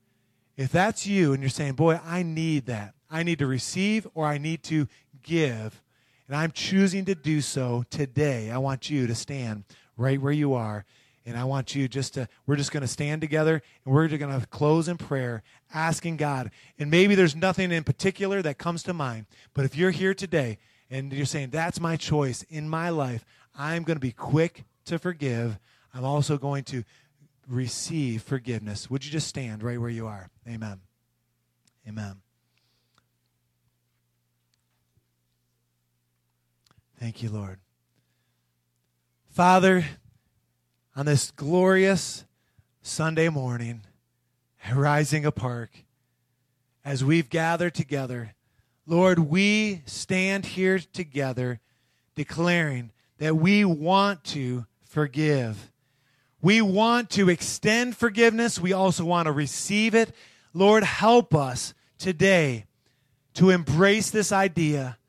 If 0.57 0.71
that's 0.71 1.05
you 1.05 1.33
and 1.33 1.41
you're 1.41 1.49
saying, 1.49 1.73
boy, 1.73 1.99
I 2.05 2.23
need 2.23 2.67
that, 2.67 2.93
I 3.09 3.23
need 3.23 3.39
to 3.39 3.47
receive 3.47 4.07
or 4.13 4.25
I 4.25 4.37
need 4.37 4.63
to 4.63 4.87
give, 5.21 5.81
and 6.27 6.35
I'm 6.35 6.51
choosing 6.51 7.05
to 7.05 7.15
do 7.15 7.41
so 7.41 7.83
today, 7.89 8.49
I 8.51 8.57
want 8.57 8.89
you 8.89 9.07
to 9.07 9.15
stand 9.15 9.63
right 9.97 10.21
where 10.21 10.33
you 10.33 10.53
are 10.53 10.85
and 11.25 11.35
I 11.37 11.43
want 11.43 11.73
you 11.75 11.87
just 11.87 12.13
to, 12.13 12.27
we're 12.45 12.55
just 12.55 12.71
going 12.71 12.81
to 12.81 12.87
stand 12.87 13.21
together 13.21 13.61
and 13.83 13.93
we're 13.93 14.07
going 14.07 14.39
to 14.39 14.45
close 14.47 14.87
in 14.87 14.97
prayer, 14.97 15.41
asking 15.73 16.17
God. 16.17 16.51
And 16.77 16.91
maybe 16.91 17.15
there's 17.15 17.35
nothing 17.35 17.71
in 17.71 17.83
particular 17.83 18.41
that 18.43 18.57
comes 18.57 18.83
to 18.83 18.93
mind, 18.93 19.25
but 19.53 19.65
if 19.65 19.75
you're 19.75 19.91
here 19.91 20.13
today 20.13 20.59
and 20.89 21.11
you're 21.11 21.25
saying, 21.25 21.49
that's 21.49 21.79
my 21.79 21.95
choice 21.95 22.43
in 22.43 22.69
my 22.69 22.89
life, 22.89 23.25
I'm 23.57 23.83
going 23.83 23.97
to 23.97 24.01
be 24.01 24.11
quick 24.11 24.65
to 24.85 24.99
forgive. 24.99 25.57
I'm 25.95 26.03
also 26.03 26.37
going 26.37 26.65
to 26.65 26.83
receive 27.47 28.21
forgiveness. 28.21 28.89
Would 28.89 29.05
you 29.05 29.11
just 29.11 29.27
stand 29.27 29.63
right 29.63 29.79
where 29.79 29.89
you 29.89 30.07
are? 30.07 30.29
Amen. 30.45 30.81
Amen. 31.87 32.17
Thank 36.99 37.23
you, 37.23 37.29
Lord. 37.29 37.59
Father, 39.29 39.85
on 40.97 41.05
this 41.05 41.31
glorious 41.31 42.25
Sunday 42.81 43.29
morning 43.29 43.81
at 44.65 44.75
Rising 44.75 45.25
Up 45.25 45.35
Park, 45.35 45.69
as 46.83 47.05
we've 47.05 47.29
gathered 47.29 47.73
together, 47.73 48.33
Lord, 48.85 49.19
we 49.19 49.81
stand 49.85 50.45
here 50.45 50.77
together 50.79 51.61
declaring 52.15 52.91
that 53.17 53.37
we 53.37 53.63
want 53.63 54.25
to 54.25 54.65
forgive. 54.83 55.71
We 56.45 56.61
want 56.61 57.09
to 57.09 57.27
extend 57.29 57.97
forgiveness. 57.97 58.59
We 58.59 58.71
also 58.71 59.03
want 59.03 59.25
to 59.25 59.31
receive 59.31 59.95
it. 59.95 60.13
Lord, 60.53 60.83
help 60.83 61.33
us 61.33 61.73
today 61.97 62.65
to 63.33 63.49
embrace 63.49 64.11
this 64.11 64.31
idea, 64.31 64.99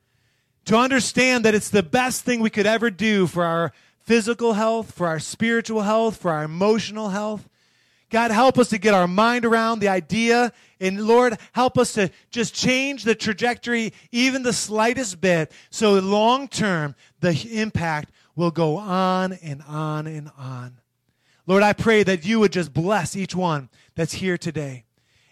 to 0.64 0.78
understand 0.78 1.44
that 1.44 1.54
it's 1.54 1.68
the 1.68 1.82
best 1.82 2.24
thing 2.24 2.40
we 2.40 2.48
could 2.48 2.64
ever 2.64 2.88
do 2.90 3.26
for 3.26 3.44
our 3.44 3.72
physical 4.00 4.54
health, 4.54 4.92
for 4.92 5.08
our 5.08 5.18
spiritual 5.18 5.82
health, 5.82 6.16
for 6.16 6.30
our 6.30 6.42
emotional 6.42 7.10
health. 7.10 7.46
God, 8.08 8.30
help 8.30 8.58
us 8.58 8.70
to 8.70 8.78
get 8.78 8.94
our 8.94 9.06
mind 9.06 9.44
around 9.44 9.80
the 9.80 9.88
idea. 9.88 10.54
And 10.80 11.06
Lord, 11.06 11.36
help 11.52 11.76
us 11.76 11.92
to 11.92 12.10
just 12.30 12.54
change 12.54 13.04
the 13.04 13.14
trajectory 13.14 13.92
even 14.10 14.42
the 14.42 14.54
slightest 14.54 15.20
bit 15.20 15.52
so 15.68 15.98
long 15.98 16.48
term 16.48 16.94
the 17.20 17.34
impact 17.60 18.10
will 18.34 18.50
go 18.50 18.78
on 18.78 19.34
and 19.34 19.60
on 19.68 20.06
and 20.06 20.30
on. 20.38 20.78
Lord, 21.46 21.62
I 21.62 21.72
pray 21.72 22.02
that 22.02 22.24
you 22.24 22.40
would 22.40 22.52
just 22.52 22.72
bless 22.72 23.16
each 23.16 23.34
one 23.34 23.68
that's 23.94 24.14
here 24.14 24.36
today. 24.36 24.84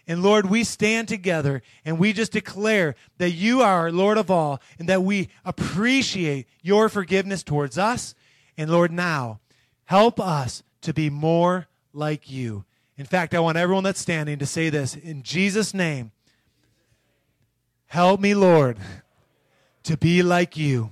And 0.07 0.21
Lord, 0.21 0.49
we 0.49 0.63
stand 0.63 1.07
together 1.07 1.61
and 1.83 1.97
we 1.97 2.13
just 2.13 2.31
declare 2.31 2.95
that 3.17 3.31
you 3.31 3.61
are 3.61 3.91
Lord 3.91 4.17
of 4.17 4.29
all 4.29 4.61
and 4.77 4.87
that 4.87 5.03
we 5.03 5.29
appreciate 5.43 6.47
your 6.61 6.89
forgiveness 6.89 7.41
towards 7.43 7.77
us 7.77 8.13
and 8.57 8.69
Lord, 8.69 8.91
now 8.91 9.39
Help 9.85 10.19
us 10.19 10.63
to 10.81 10.93
be 10.93 11.09
more 11.09 11.67
like 11.93 12.29
you. 12.29 12.65
In 12.97 13.05
fact, 13.05 13.33
I 13.33 13.39
want 13.39 13.57
everyone 13.57 13.83
that's 13.83 13.99
standing 13.99 14.39
to 14.39 14.45
say 14.45 14.69
this 14.69 14.95
in 14.95 15.23
Jesus' 15.23 15.73
name. 15.73 16.11
Help 17.87 18.19
me, 18.19 18.33
Lord, 18.33 18.77
to 19.83 19.95
be 19.95 20.23
like 20.23 20.57
you. 20.57 20.91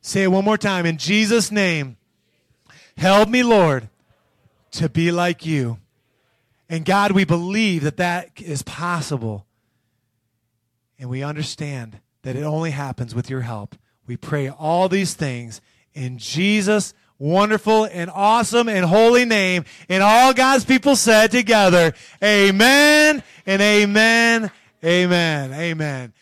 Say 0.00 0.22
it 0.22 0.28
one 0.28 0.44
more 0.44 0.58
time. 0.58 0.86
In 0.86 0.96
Jesus' 0.96 1.50
name, 1.50 1.96
help 2.96 3.28
me, 3.28 3.42
Lord, 3.42 3.88
to 4.74 4.88
be 4.88 5.10
like 5.10 5.44
you. 5.46 5.78
And 6.68 6.84
God, 6.84 7.12
we 7.12 7.24
believe 7.24 7.82
that 7.82 7.98
that 7.98 8.40
is 8.40 8.62
possible. 8.62 9.46
And 10.98 11.10
we 11.10 11.22
understand 11.22 12.00
that 12.22 12.36
it 12.36 12.42
only 12.42 12.70
happens 12.70 13.14
with 13.14 13.28
your 13.28 13.42
help. 13.42 13.76
We 14.06 14.16
pray 14.16 14.48
all 14.48 14.88
these 14.88 15.14
things 15.14 15.60
in 15.92 16.18
Jesus' 16.18 16.94
wonderful 17.18 17.84
and 17.84 18.10
awesome 18.10 18.68
and 18.68 18.84
holy 18.84 19.24
name. 19.24 19.64
And 19.88 20.02
all 20.02 20.32
God's 20.34 20.64
people 20.64 20.96
said 20.96 21.30
together, 21.30 21.94
Amen 22.22 23.22
and 23.46 23.62
Amen, 23.62 24.50
Amen, 24.82 25.52
Amen. 25.52 26.12